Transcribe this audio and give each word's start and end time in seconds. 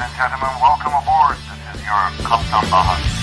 and 0.00 0.14
gentlemen, 0.14 0.50
welcome 0.60 0.92
aboard. 0.94 1.36
This 1.36 1.74
is 1.74 1.82
your 1.82 2.02
Kaptan 2.22 2.70
Baha. 2.70 3.17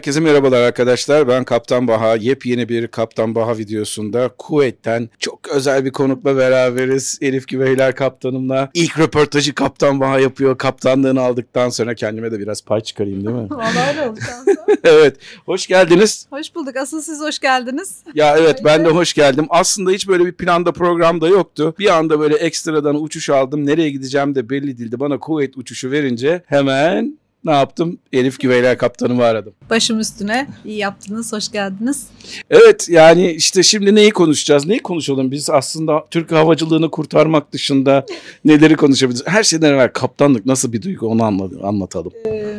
Herkese 0.00 0.20
merhabalar 0.20 0.62
arkadaşlar. 0.62 1.28
Ben 1.28 1.44
Kaptan 1.44 1.88
Baha. 1.88 2.16
Yepyeni 2.16 2.68
bir 2.68 2.88
Kaptan 2.88 3.34
Baha 3.34 3.58
videosunda 3.58 4.30
Kuveyt'ten 4.38 5.08
çok 5.18 5.48
özel 5.48 5.84
bir 5.84 5.90
konukla 5.90 6.36
beraberiz. 6.36 7.18
Elif 7.20 7.48
Güveyler 7.48 7.94
kaptanımla. 7.94 8.70
İlk 8.74 8.98
röportajı 8.98 9.54
Kaptan 9.54 10.00
Baha 10.00 10.20
yapıyor. 10.20 10.58
Kaptanlığını 10.58 11.20
aldıktan 11.20 11.68
sonra 11.68 11.94
kendime 11.94 12.32
de 12.32 12.38
biraz 12.38 12.64
pay 12.64 12.80
çıkarayım 12.80 13.26
değil 13.26 13.36
mi? 13.36 13.48
Valla 13.50 13.88
öyle 13.88 14.08
oldu 14.08 14.20
evet. 14.84 15.16
Hoş 15.46 15.66
geldiniz. 15.66 16.26
Hoş 16.30 16.54
bulduk. 16.54 16.76
Asıl 16.76 17.02
siz 17.02 17.20
hoş 17.20 17.38
geldiniz. 17.38 17.96
Ya 18.14 18.36
evet 18.38 18.60
ben 18.64 18.84
de 18.84 18.88
hoş 18.88 19.14
geldim. 19.14 19.46
Aslında 19.50 19.90
hiç 19.90 20.08
böyle 20.08 20.26
bir 20.26 20.32
planda 20.32 20.72
programda 20.72 21.28
yoktu. 21.28 21.74
Bir 21.78 21.96
anda 21.98 22.20
böyle 22.20 22.36
ekstradan 22.36 23.02
uçuş 23.02 23.30
aldım. 23.30 23.66
Nereye 23.66 23.90
gideceğim 23.90 24.34
de 24.34 24.50
belli 24.50 24.78
değildi. 24.78 25.00
Bana 25.00 25.18
Kuveyt 25.18 25.56
uçuşu 25.56 25.90
verince 25.90 26.42
hemen 26.46 27.19
ne 27.44 27.52
yaptım? 27.52 27.98
Elif 28.12 28.40
Güveyler 28.40 28.78
kaptanımı 28.78 29.24
aradım. 29.24 29.52
Başım 29.70 30.00
üstüne. 30.00 30.46
İyi 30.64 30.78
yaptınız. 30.78 31.32
Hoş 31.32 31.52
geldiniz. 31.52 32.06
Evet 32.50 32.88
yani 32.88 33.30
işte 33.32 33.62
şimdi 33.62 33.94
neyi 33.94 34.10
konuşacağız? 34.10 34.66
Neyi 34.66 34.80
konuşalım? 34.82 35.30
Biz 35.30 35.50
aslında 35.50 36.04
Türk 36.10 36.32
havacılığını 36.32 36.90
kurtarmak 36.90 37.52
dışında 37.52 38.06
neleri 38.44 38.76
konuşabiliriz? 38.76 39.22
Her 39.26 39.42
şeyden 39.42 39.72
evvel 39.72 39.88
kaptanlık 39.92 40.46
nasıl 40.46 40.72
bir 40.72 40.82
duygu 40.82 41.06
onu 41.06 41.22
anla- 41.24 41.66
anlatalım. 41.68 42.12
Ee, 42.26 42.54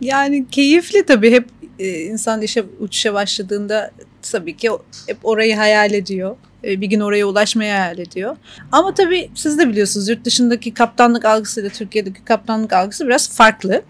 yani 0.00 0.46
keyifli 0.50 1.06
tabii. 1.06 1.30
Hep 1.30 1.48
e, 1.78 2.00
insan 2.00 2.42
işe 2.42 2.64
uçuşa 2.80 3.14
başladığında 3.14 3.90
tabii 4.22 4.56
ki 4.56 4.70
hep 5.06 5.16
orayı 5.22 5.56
hayal 5.56 5.92
ediyor. 5.92 6.36
E, 6.64 6.80
Bir 6.80 6.86
gün 6.86 7.00
oraya 7.00 7.26
ulaşmayı 7.26 7.70
hayal 7.72 7.98
ediyor. 7.98 8.36
Ama 8.72 8.94
tabii 8.94 9.30
siz 9.34 9.58
de 9.58 9.68
biliyorsunuz 9.68 10.08
yurt 10.08 10.24
dışındaki 10.24 10.74
kaptanlık 10.74 11.24
algısıyla 11.24 11.70
Türkiye'deki 11.70 12.24
kaptanlık 12.24 12.72
algısı 12.72 13.06
biraz 13.06 13.36
farklı. 13.36 13.82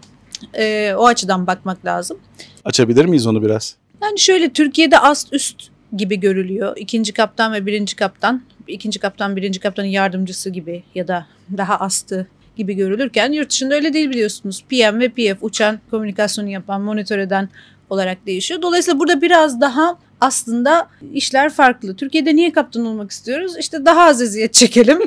E, 0.55 0.95
o 0.97 1.06
açıdan 1.06 1.47
bakmak 1.47 1.84
lazım. 1.84 2.19
Açabilir 2.65 3.05
miyiz 3.05 3.27
onu 3.27 3.42
biraz? 3.42 3.77
Yani 4.03 4.19
şöyle 4.19 4.53
Türkiye'de 4.53 4.98
ast 4.98 5.33
üst 5.33 5.56
gibi 5.97 6.20
görülüyor. 6.20 6.77
İkinci 6.77 7.12
kaptan 7.12 7.53
ve 7.53 7.67
birinci 7.67 7.97
kaptan. 7.97 8.43
ikinci 8.67 8.98
kaptan 8.98 9.37
birinci 9.37 9.61
kaptanın 9.61 9.87
yardımcısı 9.87 10.51
gibi 10.51 10.83
ya 10.95 11.09
da 11.09 11.27
daha 11.56 11.77
astı 11.77 12.27
gibi 12.56 12.75
görülürken 12.75 13.33
yurt 13.33 13.51
dışında 13.51 13.75
öyle 13.75 13.93
değil 13.93 14.11
biliyorsunuz. 14.11 14.65
PM 14.69 15.01
ve 15.01 15.09
PF 15.09 15.39
uçan 15.41 15.81
komünikasyonu 15.91 16.48
yapan, 16.48 16.81
monitör 16.81 17.19
eden 17.19 17.48
olarak 17.91 18.27
değişiyor. 18.27 18.62
Dolayısıyla 18.62 19.00
burada 19.00 19.23
biraz 19.23 19.61
daha 19.61 19.98
aslında 20.20 20.89
işler 21.12 21.53
farklı. 21.53 21.97
Türkiye'de 21.97 22.36
niye 22.36 22.53
kaptan 22.53 22.86
olmak 22.86 23.11
istiyoruz? 23.11 23.56
İşte 23.59 23.84
daha 23.84 24.03
az 24.03 24.22
eziyet 24.22 24.55
çekelim. 24.55 24.98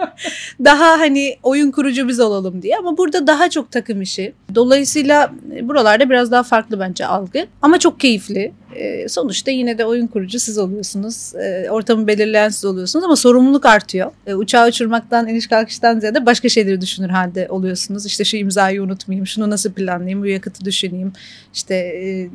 daha 0.64 1.00
hani 1.00 1.36
oyun 1.42 1.70
kurucu 1.70 2.08
biz 2.08 2.20
olalım 2.20 2.62
diye 2.62 2.76
ama 2.76 2.96
burada 2.96 3.26
daha 3.26 3.50
çok 3.50 3.72
takım 3.72 4.02
işi. 4.02 4.34
Dolayısıyla 4.54 5.32
buralarda 5.62 6.10
biraz 6.10 6.30
daha 6.30 6.42
farklı 6.42 6.80
bence 6.80 7.06
algı 7.06 7.46
ama 7.62 7.78
çok 7.78 8.00
keyifli. 8.00 8.52
E, 8.76 9.08
sonuçta 9.08 9.50
yine 9.50 9.78
de 9.78 9.84
oyun 9.84 10.06
kurucu 10.06 10.40
siz 10.40 10.58
oluyorsunuz. 10.58 11.34
E, 11.34 11.70
ortamı 11.70 12.06
belirleyen 12.06 12.48
siz 12.48 12.64
oluyorsunuz 12.64 13.04
ama 13.04 13.16
sorumluluk 13.16 13.66
artıyor. 13.66 14.10
E, 14.26 14.34
uçağı 14.34 14.68
uçurmaktan, 14.68 15.28
iniş 15.28 15.46
kalkıştan 15.46 16.00
ziyade 16.00 16.26
başka 16.26 16.48
şeyleri 16.48 16.80
düşünür 16.80 17.08
halde 17.08 17.46
oluyorsunuz. 17.50 18.06
İşte 18.06 18.24
şu 18.24 18.36
imzayı 18.36 18.82
unutmayayım, 18.82 19.26
şunu 19.26 19.50
nasıl 19.50 19.72
planlayayım, 19.72 20.22
bu 20.22 20.26
yakıtı 20.26 20.64
düşüneyim. 20.64 21.12
İşte 21.54 21.74
e, 21.74 22.28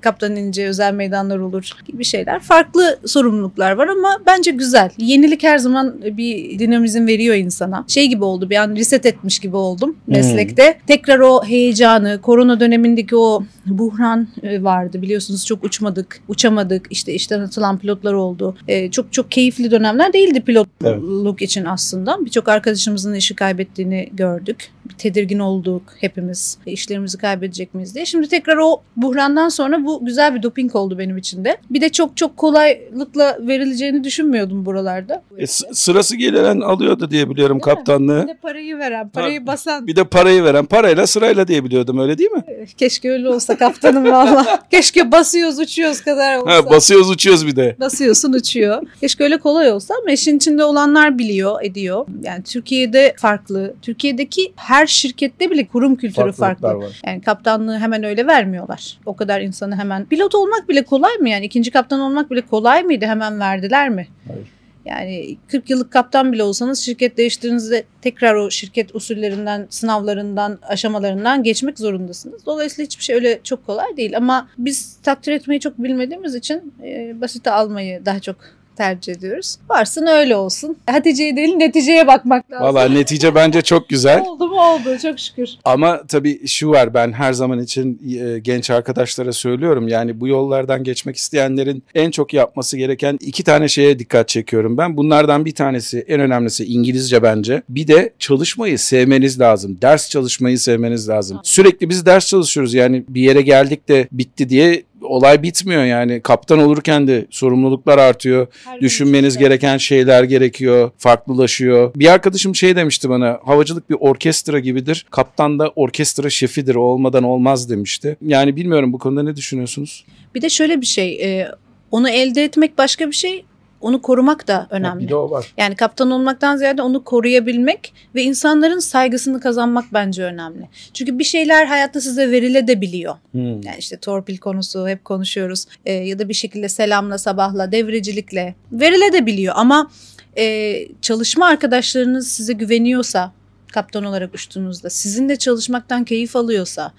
kaptan 0.00 0.36
inince 0.36 0.66
özel 0.68 0.94
meydanlar 0.94 1.38
olur 1.38 1.72
gibi 1.86 2.04
şeyler. 2.04 2.40
Farklı 2.40 2.98
sorumluluklar 3.06 3.72
var 3.72 3.88
ama 3.88 4.20
bence 4.26 4.50
güzel. 4.50 4.90
Yenilik 4.98 5.42
her 5.42 5.58
zaman 5.58 6.02
bir 6.02 6.58
dinamizm 6.58 7.06
veriyor 7.06 7.34
insana. 7.34 7.84
Şey 7.88 8.06
gibi 8.06 8.24
oldu 8.24 8.50
bir 8.50 8.56
an 8.56 8.76
reset 8.76 9.06
etmiş 9.06 9.38
gibi 9.38 9.56
oldum 9.56 9.96
meslekte. 10.06 10.78
Tekrar 10.86 11.18
o 11.18 11.44
heyecanı, 11.44 12.20
korona 12.22 12.60
dönemindeki 12.60 13.16
o 13.16 13.44
buhran 13.66 14.28
e, 14.42 14.62
vardı 14.62 15.02
biliyorsunuz 15.02 15.46
çok 15.46 15.64
uçmadık, 15.72 16.20
uçamadık. 16.28 16.86
İşte 16.90 17.12
işten 17.12 17.40
atılan 17.40 17.78
pilotlar 17.78 18.12
oldu. 18.12 18.56
E, 18.68 18.90
çok 18.90 19.12
çok 19.12 19.30
keyifli 19.30 19.70
dönemler 19.70 20.12
değildi 20.12 20.40
pilotluk 20.40 21.42
için 21.42 21.64
aslında. 21.64 22.18
Birçok 22.24 22.48
arkadaşımızın 22.48 23.14
işi 23.14 23.34
kaybettiğini 23.34 24.10
gördük. 24.12 24.70
Tedirgin 24.98 25.38
olduk 25.38 25.82
hepimiz. 26.00 26.58
İşlerimizi 26.66 27.18
kaybedecek 27.18 27.74
miyiz 27.74 27.94
diye. 27.94 28.06
Şimdi 28.06 28.28
tekrar 28.28 28.56
o 28.56 28.82
buhrandan 28.96 29.48
sonra 29.48 29.84
bu 29.84 30.04
güzel 30.04 30.34
bir 30.34 30.42
doping 30.42 30.76
oldu 30.76 30.98
benim 30.98 31.16
için 31.16 31.44
de. 31.44 31.56
Bir 31.70 31.80
de 31.80 31.88
çok 31.88 32.16
çok 32.16 32.36
kolaylıkla 32.36 33.38
verileceğini 33.40 34.04
düşünmüyordum 34.04 34.66
buralarda. 34.66 35.22
E, 35.38 35.46
sırası 35.46 36.16
gelen 36.16 36.60
alıyordu 36.60 37.10
diye 37.10 37.30
biliyorum 37.30 37.60
Değil 37.60 37.70
mi? 37.70 37.74
kaptanlığı. 37.76 38.22
Bir 38.22 38.28
de 38.28 38.38
parayı 38.42 38.78
veren, 38.78 39.08
parayı 39.08 39.46
basan. 39.46 39.86
Bir 39.86 39.96
de 39.96 40.04
parayı 40.04 40.44
veren 40.44 40.64
parayla 40.64 41.06
sırayla 41.06 41.48
diye 41.48 41.64
biliyordum 41.64 41.98
öyle 41.98 42.18
değil 42.18 42.30
mi? 42.30 42.44
Keşke 42.76 43.10
öyle 43.10 43.28
olsa 43.28 43.56
kaptanım 43.56 44.04
valla. 44.04 44.62
Keşke 44.70 45.12
basıyoruz 45.12 45.58
uçuyoruz 45.58 46.00
kadar 46.00 46.36
olsa. 46.36 46.52
Ha, 46.52 46.70
basıyoruz 46.70 47.10
uçuyoruz 47.10 47.46
bir 47.46 47.56
de. 47.56 47.76
Basıyorsun 47.80 48.32
uçuyor. 48.32 48.82
Keşke 49.00 49.24
öyle 49.24 49.38
kolay 49.38 49.70
olsa 49.70 49.94
ama 50.02 50.10
işin 50.10 50.36
içinde 50.36 50.64
olanlar 50.64 51.18
biliyor, 51.18 51.62
ediyor. 51.62 52.06
Yani 52.22 52.42
Türkiye'de 52.42 53.14
farklı. 53.18 53.74
Türkiye'deki 53.82 54.52
her 54.56 54.71
şirkette 54.86 55.50
bile 55.50 55.66
kurum 55.66 55.96
kültürü 55.96 56.32
farklı. 56.32 56.68
var. 56.68 57.00
Yani 57.06 57.20
kaptanlığı 57.20 57.78
hemen 57.78 58.04
öyle 58.04 58.26
vermiyorlar. 58.26 58.98
O 59.06 59.16
kadar 59.16 59.40
insanı 59.40 59.76
hemen. 59.76 60.04
Pilot 60.04 60.34
olmak 60.34 60.68
bile 60.68 60.84
kolay 60.84 61.14
mı 61.16 61.28
yani? 61.28 61.44
ikinci 61.44 61.70
kaptan 61.70 62.00
olmak 62.00 62.30
bile 62.30 62.40
kolay 62.40 62.82
mıydı? 62.82 63.06
Hemen 63.06 63.40
verdiler 63.40 63.88
mi? 63.88 64.08
Hayır. 64.28 64.46
Yani 64.84 65.36
40 65.48 65.70
yıllık 65.70 65.90
kaptan 65.90 66.32
bile 66.32 66.42
olsanız 66.42 66.78
şirket 66.78 67.16
değiştirdiğinizde 67.16 67.84
tekrar 68.02 68.34
o 68.34 68.50
şirket 68.50 68.94
usullerinden, 68.94 69.66
sınavlarından, 69.70 70.58
aşamalarından 70.62 71.42
geçmek 71.42 71.78
zorundasınız. 71.78 72.46
Dolayısıyla 72.46 72.86
hiçbir 72.86 73.04
şey 73.04 73.16
öyle 73.16 73.40
çok 73.44 73.66
kolay 73.66 73.96
değil. 73.96 74.16
Ama 74.16 74.48
biz 74.58 74.96
takdir 75.02 75.32
etmeyi 75.32 75.60
çok 75.60 75.78
bilmediğimiz 75.78 76.34
için 76.34 76.74
e, 76.84 77.20
basite 77.20 77.50
almayı 77.50 78.06
daha 78.06 78.20
çok 78.20 78.36
tercih 78.76 79.12
ediyoruz. 79.12 79.56
Varsın 79.70 80.06
öyle 80.06 80.36
olsun. 80.36 80.76
Hatice'ye 80.90 81.36
değil 81.36 81.54
neticeye 81.54 82.06
bakmak 82.06 82.50
lazım. 82.50 82.66
Valla 82.66 82.88
netice 82.88 83.34
bence 83.34 83.62
çok 83.62 83.88
güzel. 83.88 84.20
Oldu 84.20 84.48
mu 84.48 84.60
oldu 84.60 84.98
çok 85.02 85.18
şükür. 85.20 85.48
Ama 85.64 86.02
tabii 86.08 86.48
şu 86.48 86.70
var 86.70 86.94
ben 86.94 87.12
her 87.12 87.32
zaman 87.32 87.58
için 87.58 88.00
e, 88.20 88.38
genç 88.38 88.70
arkadaşlara 88.70 89.32
söylüyorum. 89.32 89.88
Yani 89.88 90.20
bu 90.20 90.28
yollardan 90.28 90.84
geçmek 90.84 91.16
isteyenlerin 91.16 91.82
en 91.94 92.10
çok 92.10 92.34
yapması 92.34 92.76
gereken 92.76 93.18
iki 93.20 93.44
tane 93.44 93.68
şeye 93.68 93.98
dikkat 93.98 94.28
çekiyorum 94.28 94.78
ben. 94.78 94.96
Bunlardan 94.96 95.44
bir 95.44 95.54
tanesi 95.54 96.04
en 96.08 96.20
önemlisi 96.20 96.64
İngilizce 96.64 97.22
bence. 97.22 97.62
Bir 97.68 97.88
de 97.88 98.12
çalışmayı 98.18 98.78
sevmeniz 98.78 99.40
lazım. 99.40 99.78
Ders 99.82 100.10
çalışmayı 100.10 100.58
sevmeniz 100.58 101.08
lazım. 101.08 101.40
Sürekli 101.42 101.88
biz 101.88 102.06
ders 102.06 102.26
çalışıyoruz. 102.26 102.74
Yani 102.74 103.04
bir 103.08 103.20
yere 103.22 103.42
geldik 103.42 103.88
de 103.88 104.08
bitti 104.12 104.48
diye 104.48 104.82
olay 105.02 105.42
bitmiyor 105.42 105.84
yani. 105.84 106.20
Kaptan 106.20 106.58
olurken 106.58 107.06
de 107.08 107.26
sorumluluklar 107.30 107.98
artıyor. 107.98 108.46
Her 108.64 108.80
Düşünmeniz 108.80 109.38
gereken 109.38 109.76
şeyler 109.76 110.24
gerekiyor, 110.24 110.90
farklılaşıyor. 110.98 111.94
Bir 111.96 112.12
arkadaşım 112.12 112.54
şey 112.54 112.76
demişti 112.76 113.08
bana, 113.08 113.38
havacılık 113.44 113.90
bir 113.90 113.96
orkestra 114.00 114.58
gibidir. 114.58 115.06
Kaptan 115.10 115.58
da 115.58 115.68
orkestra 115.76 116.30
şefidir, 116.30 116.74
o 116.74 116.80
olmadan 116.80 117.24
olmaz 117.24 117.70
demişti. 117.70 118.16
Yani 118.22 118.56
bilmiyorum 118.56 118.92
bu 118.92 118.98
konuda 118.98 119.22
ne 119.22 119.36
düşünüyorsunuz? 119.36 120.04
Bir 120.34 120.42
de 120.42 120.48
şöyle 120.50 120.80
bir 120.80 120.86
şey, 120.86 121.12
e, 121.22 121.48
onu 121.90 122.08
elde 122.08 122.44
etmek 122.44 122.78
başka 122.78 123.06
bir 123.06 123.14
şey, 123.14 123.44
onu 123.82 124.02
korumak 124.02 124.48
da 124.48 124.66
önemli. 124.70 125.04
Bir 125.04 125.08
de 125.08 125.16
o 125.16 125.30
var. 125.30 125.54
Yani 125.56 125.74
kaptan 125.74 126.10
olmaktan 126.10 126.56
ziyade 126.56 126.82
onu 126.82 127.04
koruyabilmek 127.04 127.94
ve 128.14 128.22
insanların 128.22 128.78
saygısını 128.78 129.40
kazanmak 129.40 129.84
bence 129.92 130.24
önemli. 130.24 130.68
Çünkü 130.94 131.18
bir 131.18 131.24
şeyler 131.24 131.66
hayatta 131.66 132.00
size 132.00 132.30
verilebiliyor. 132.30 133.14
Hmm. 133.32 133.62
Yani 133.62 133.76
işte 133.78 133.96
torpil 133.96 134.38
konusu 134.38 134.88
hep 134.88 135.04
konuşuyoruz. 135.04 135.66
Ee, 135.84 135.92
ya 135.92 136.18
da 136.18 136.28
bir 136.28 136.34
şekilde 136.34 136.68
selamla, 136.68 137.18
sabahla, 137.18 137.72
devrecilikle 137.72 138.54
verilebiliyor. 138.72 139.54
Ama 139.56 139.90
e, 140.38 140.74
çalışma 141.02 141.46
arkadaşlarınız 141.46 142.28
size 142.28 142.52
güveniyorsa, 142.52 143.32
kaptan 143.72 144.04
olarak 144.04 144.34
uçtuğunuzda, 144.34 144.90
sizinle 144.90 145.36
çalışmaktan 145.36 146.04
keyif 146.04 146.36
alıyorsa, 146.36 146.92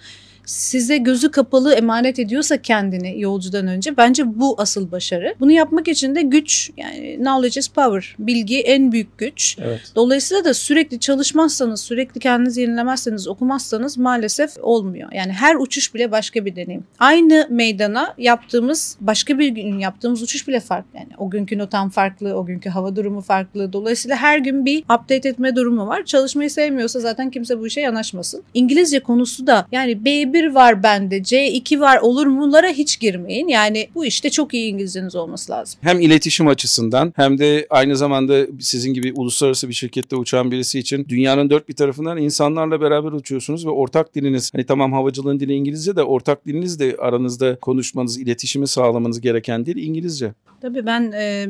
size 0.45 0.97
gözü 0.97 1.31
kapalı 1.31 1.73
emanet 1.73 2.19
ediyorsa 2.19 2.57
kendini 2.61 3.21
yolcudan 3.21 3.67
önce 3.67 3.97
bence 3.97 4.39
bu 4.39 4.55
asıl 4.57 4.91
başarı. 4.91 5.35
Bunu 5.39 5.51
yapmak 5.51 5.87
için 5.87 6.15
de 6.15 6.21
güç 6.21 6.71
yani 6.77 7.15
knowledge 7.17 7.59
is 7.59 7.67
power. 7.67 8.15
Bilgi 8.19 8.59
en 8.59 8.91
büyük 8.91 9.17
güç. 9.17 9.57
Evet. 9.61 9.81
Dolayısıyla 9.95 10.45
da 10.45 10.53
sürekli 10.53 10.99
çalışmazsanız, 10.99 11.81
sürekli 11.81 12.19
kendinizi 12.19 12.61
yenilemezseniz, 12.61 13.27
okumazsanız 13.27 13.97
maalesef 13.97 14.51
olmuyor. 14.61 15.11
Yani 15.11 15.31
her 15.31 15.55
uçuş 15.55 15.95
bile 15.95 16.11
başka 16.11 16.45
bir 16.45 16.55
deneyim. 16.55 16.83
Aynı 16.99 17.47
meydana 17.49 18.13
yaptığımız, 18.17 18.97
başka 19.01 19.39
bir 19.39 19.47
gün 19.47 19.79
yaptığımız 19.79 20.21
uçuş 20.21 20.47
bile 20.47 20.59
farklı. 20.59 20.99
Yani 20.99 21.09
o 21.17 21.29
günkü 21.29 21.57
notam 21.57 21.89
farklı, 21.89 22.33
o 22.33 22.45
günkü 22.45 22.69
hava 22.69 22.95
durumu 22.95 23.21
farklı. 23.21 23.73
Dolayısıyla 23.73 24.17
her 24.17 24.37
gün 24.37 24.65
bir 24.65 24.79
update 24.79 25.29
etme 25.29 25.55
durumu 25.55 25.87
var. 25.87 26.05
Çalışmayı 26.05 26.49
sevmiyorsa 26.49 26.99
zaten 26.99 27.29
kimse 27.29 27.59
bu 27.59 27.67
işe 27.67 27.81
yanaşmasın. 27.81 28.43
İngilizce 28.53 28.99
konusu 28.99 29.47
da 29.47 29.67
yani 29.71 29.91
B1 29.91 30.32
C1 30.33 30.55
var 30.55 30.83
bende, 30.83 31.17
C2 31.17 31.79
var 31.79 31.97
olur 31.97 32.27
mulara 32.27 32.67
hiç 32.67 32.99
girmeyin. 32.99 33.47
Yani 33.47 33.87
bu 33.95 34.05
işte 34.05 34.29
çok 34.29 34.53
iyi 34.53 34.71
İngilizceniz 34.71 35.15
olması 35.15 35.51
lazım. 35.51 35.79
Hem 35.83 35.99
iletişim 35.99 36.47
açısından 36.47 37.13
hem 37.15 37.37
de 37.37 37.67
aynı 37.69 37.95
zamanda 37.95 38.45
sizin 38.59 38.93
gibi 38.93 39.13
uluslararası 39.15 39.69
bir 39.69 39.73
şirkette 39.73 40.15
uçan 40.15 40.51
birisi 40.51 40.79
için 40.79 41.05
dünyanın 41.09 41.49
dört 41.49 41.69
bir 41.69 41.75
tarafından 41.75 42.17
insanlarla 42.17 42.81
beraber 42.81 43.11
uçuyorsunuz 43.11 43.65
ve 43.65 43.69
ortak 43.69 44.15
diliniz 44.15 44.53
hani 44.53 44.65
tamam 44.65 44.93
havacılığın 44.93 45.39
dili 45.39 45.53
İngilizce 45.53 45.95
de 45.95 46.03
ortak 46.03 46.45
diliniz 46.45 46.79
de 46.79 46.95
aranızda 46.99 47.55
konuşmanız, 47.55 48.17
iletişimi 48.17 48.67
sağlamanız 48.67 49.21
gereken 49.21 49.65
dil 49.65 49.77
İngilizce. 49.77 50.33
Tabii 50.61 50.85
ben 50.85 51.11
e, 51.11 51.47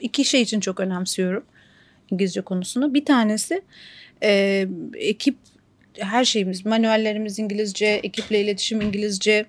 iki 0.00 0.24
şey 0.24 0.42
için 0.42 0.60
çok 0.60 0.80
önemsiyorum 0.80 1.42
İngilizce 2.10 2.40
konusunu. 2.40 2.94
Bir 2.94 3.04
tanesi 3.04 3.62
e, 4.22 4.66
ekip 4.94 5.36
her 5.98 6.24
şeyimiz, 6.24 6.66
manuellerimiz 6.66 7.38
İngilizce, 7.38 7.86
ekiple 7.86 8.40
iletişim 8.40 8.80
İngilizce. 8.80 9.46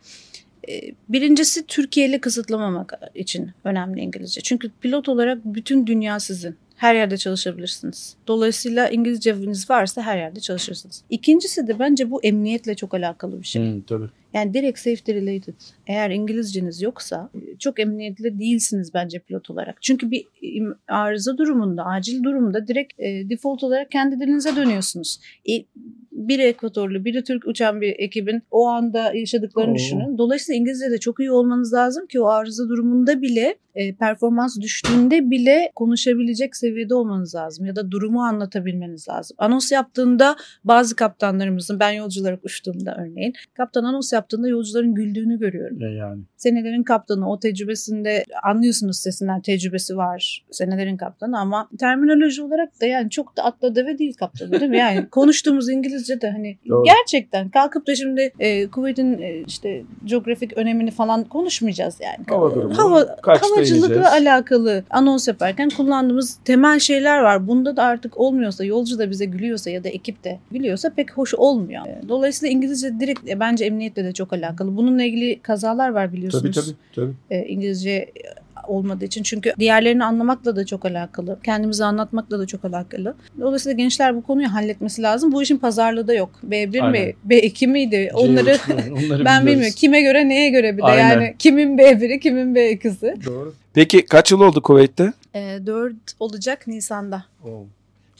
E, 0.69 0.81
birincisi 1.09 1.65
Türkiye'li 1.67 2.21
kısıtlamamak 2.21 2.93
için 3.15 3.51
önemli 3.63 4.01
İngilizce. 4.01 4.41
Çünkü 4.41 4.71
pilot 4.81 5.09
olarak 5.09 5.45
bütün 5.45 5.87
dünya 5.87 6.19
sizin. 6.19 6.55
Her 6.75 6.95
yerde 6.95 7.17
çalışabilirsiniz. 7.17 8.15
Dolayısıyla 8.27 8.89
İngilizceniz 8.89 9.69
varsa 9.69 10.01
her 10.01 10.17
yerde 10.17 10.39
çalışırsınız. 10.39 11.03
İkincisi 11.09 11.67
de 11.67 11.79
bence 11.79 12.11
bu 12.11 12.23
emniyetle 12.23 12.75
çok 12.75 12.93
alakalı 12.93 13.41
bir 13.41 13.47
şey. 13.47 13.61
Hmm, 13.61 13.81
tabii. 13.81 14.09
Yani 14.33 14.53
direkt 14.53 14.79
safety 14.79 15.13
related. 15.13 15.53
Eğer 15.87 16.09
İngilizceniz 16.09 16.81
yoksa 16.81 17.29
çok 17.59 17.79
emniyetli 17.79 18.39
değilsiniz 18.39 18.93
bence 18.93 19.19
pilot 19.19 19.49
olarak. 19.49 19.81
Çünkü 19.81 20.11
bir 20.11 20.25
arıza 20.87 21.37
durumunda, 21.37 21.85
acil 21.85 22.23
durumda 22.23 22.67
direkt 22.67 22.99
e, 22.99 23.29
default 23.29 23.63
olarak 23.63 23.91
kendi 23.91 24.19
dilinize 24.19 24.55
dönüyorsunuz. 24.55 25.19
E, 25.49 25.53
biri 26.11 26.41
Ekvatorlu, 26.41 27.05
biri 27.05 27.23
Türk 27.23 27.47
uçan 27.47 27.81
bir 27.81 27.95
ekibin 27.99 28.43
o 28.51 28.67
anda 28.67 29.13
yaşadıklarını 29.13 29.71
Oo. 29.71 29.75
düşünün. 29.75 30.17
Dolayısıyla 30.17 30.59
İngilizce 30.59 30.91
de 30.91 30.97
çok 30.97 31.19
iyi 31.19 31.31
olmanız 31.31 31.73
lazım 31.73 32.07
ki 32.07 32.21
o 32.21 32.27
arıza 32.27 32.69
durumunda 32.69 33.21
bile 33.21 33.55
e, 33.75 33.95
performans 33.95 34.59
düştüğünde 34.59 35.31
bile 35.31 35.71
konuşabilecek 35.75 36.55
seviyede 36.55 36.95
olmanız 36.95 37.35
lazım 37.35 37.65
ya 37.65 37.75
da 37.75 37.91
durumu 37.91 38.21
anlatabilmeniz 38.23 39.09
lazım. 39.09 39.35
Anons 39.39 39.71
yaptığında 39.71 40.35
bazı 40.63 40.95
kaptanlarımızın 40.95 41.79
ben 41.79 41.91
yolcu 41.91 42.21
olarak 42.21 42.45
uçtuğumda 42.45 42.97
örneğin 42.99 43.33
kaptan 43.53 43.83
anons 43.83 44.13
yaptığında 44.21 44.47
yolcuların 44.47 44.95
güldüğünü 44.95 45.39
görüyorum. 45.39 45.77
yani. 45.97 46.21
Senelerin 46.37 46.83
kaptanı 46.83 47.31
o 47.31 47.39
tecrübesinde 47.39 48.23
anlıyorsunuz 48.43 48.97
sesinden 48.99 49.41
tecrübesi 49.41 49.97
var 49.97 50.45
senelerin 50.51 50.97
kaptanı 50.97 51.39
ama 51.39 51.69
terminoloji 51.79 52.41
olarak 52.43 52.81
da 52.81 52.85
yani 52.85 53.09
çok 53.09 53.37
da 53.37 53.43
atla 53.43 53.75
deve 53.75 53.97
değil 53.97 54.13
kaptanı 54.13 54.51
değil 54.51 54.71
mi? 54.71 54.77
Yani 54.77 55.09
konuştuğumuz 55.11 55.69
İngilizce 55.69 56.21
de 56.21 56.31
hani 56.31 56.57
Doğru. 56.69 56.83
gerçekten 56.83 57.49
kalkıp 57.49 57.87
da 57.87 57.95
şimdi 57.95 58.31
e, 58.39 58.67
Kuveyt'in 58.67 59.21
e, 59.21 59.43
işte 59.47 59.83
coğrafik 60.05 60.57
önemini 60.57 60.91
falan 60.91 61.23
konuşmayacağız 61.23 61.97
yani. 62.01 62.25
Hava 62.29 62.55
durumu, 62.55 62.77
Hava, 62.77 63.17
havacılıkla 63.23 64.11
alakalı 64.11 64.83
anons 64.89 65.27
yaparken 65.27 65.69
kullandığımız 65.69 66.39
temel 66.45 66.79
şeyler 66.79 67.19
var. 67.19 67.47
Bunda 67.47 67.75
da 67.77 67.83
artık 67.83 68.17
olmuyorsa, 68.19 68.65
yolcu 68.65 68.99
da 68.99 69.09
bize 69.09 69.25
gülüyorsa 69.25 69.69
ya 69.69 69.83
da 69.83 69.89
ekip 69.89 70.23
de 70.23 70.39
gülüyorsa 70.51 70.89
pek 70.89 71.17
hoş 71.17 71.33
olmuyor. 71.33 71.87
E, 71.87 72.01
Dolayısıyla 72.09 72.53
İngilizce 72.53 72.99
direkt 72.99 73.29
e, 73.29 73.39
bence 73.39 73.65
emniyetle 73.65 74.03
de 74.03 74.10
çok 74.13 74.33
alakalı. 74.33 74.77
Bununla 74.77 75.03
ilgili 75.03 75.39
kazalar 75.41 75.89
var 75.89 76.13
biliyorsunuz. 76.13 76.55
Tabii 76.55 76.65
tabii. 76.65 76.75
tabii. 76.95 77.39
E, 77.39 77.45
İngilizce 77.47 78.11
olmadığı 78.67 79.05
için. 79.05 79.23
Çünkü 79.23 79.53
diğerlerini 79.59 80.03
anlamakla 80.03 80.55
da 80.55 80.65
çok 80.65 80.85
alakalı. 80.85 81.39
Kendimizi 81.43 81.83
anlatmakla 81.85 82.39
da 82.39 82.45
çok 82.45 82.65
alakalı. 82.65 83.15
Dolayısıyla 83.41 83.75
gençler 83.75 84.15
bu 84.15 84.23
konuyu 84.23 84.53
halletmesi 84.53 85.01
lazım. 85.01 85.31
Bu 85.31 85.43
işin 85.43 85.57
pazarlığı 85.57 86.07
da 86.07 86.13
yok. 86.13 86.29
B1 86.49 86.67
mi, 86.67 86.81
Aynen. 86.81 87.13
B2 87.29 87.67
miydi? 87.67 88.11
Onları 88.13 88.49
C3, 88.49 88.91
onları 89.05 89.25
ben 89.25 89.45
bilmiyorum. 89.45 89.75
Kime 89.75 90.01
göre 90.01 90.29
neye 90.29 90.49
göre 90.49 90.77
bir 90.77 90.81
de 90.81 90.85
Aynen. 90.85 91.09
yani 91.09 91.35
kimin 91.39 91.77
B1'i 91.77 92.19
kimin 92.19 92.55
B2'si. 92.55 93.25
Doğru. 93.25 93.53
Peki 93.73 94.05
kaç 94.05 94.31
yıl 94.31 94.41
oldu 94.41 94.61
Kuveyt'te? 94.61 95.13
E, 95.35 95.59
4 95.65 95.93
olacak 96.19 96.67
Nisan'da. 96.67 97.25
Çok 97.43 97.67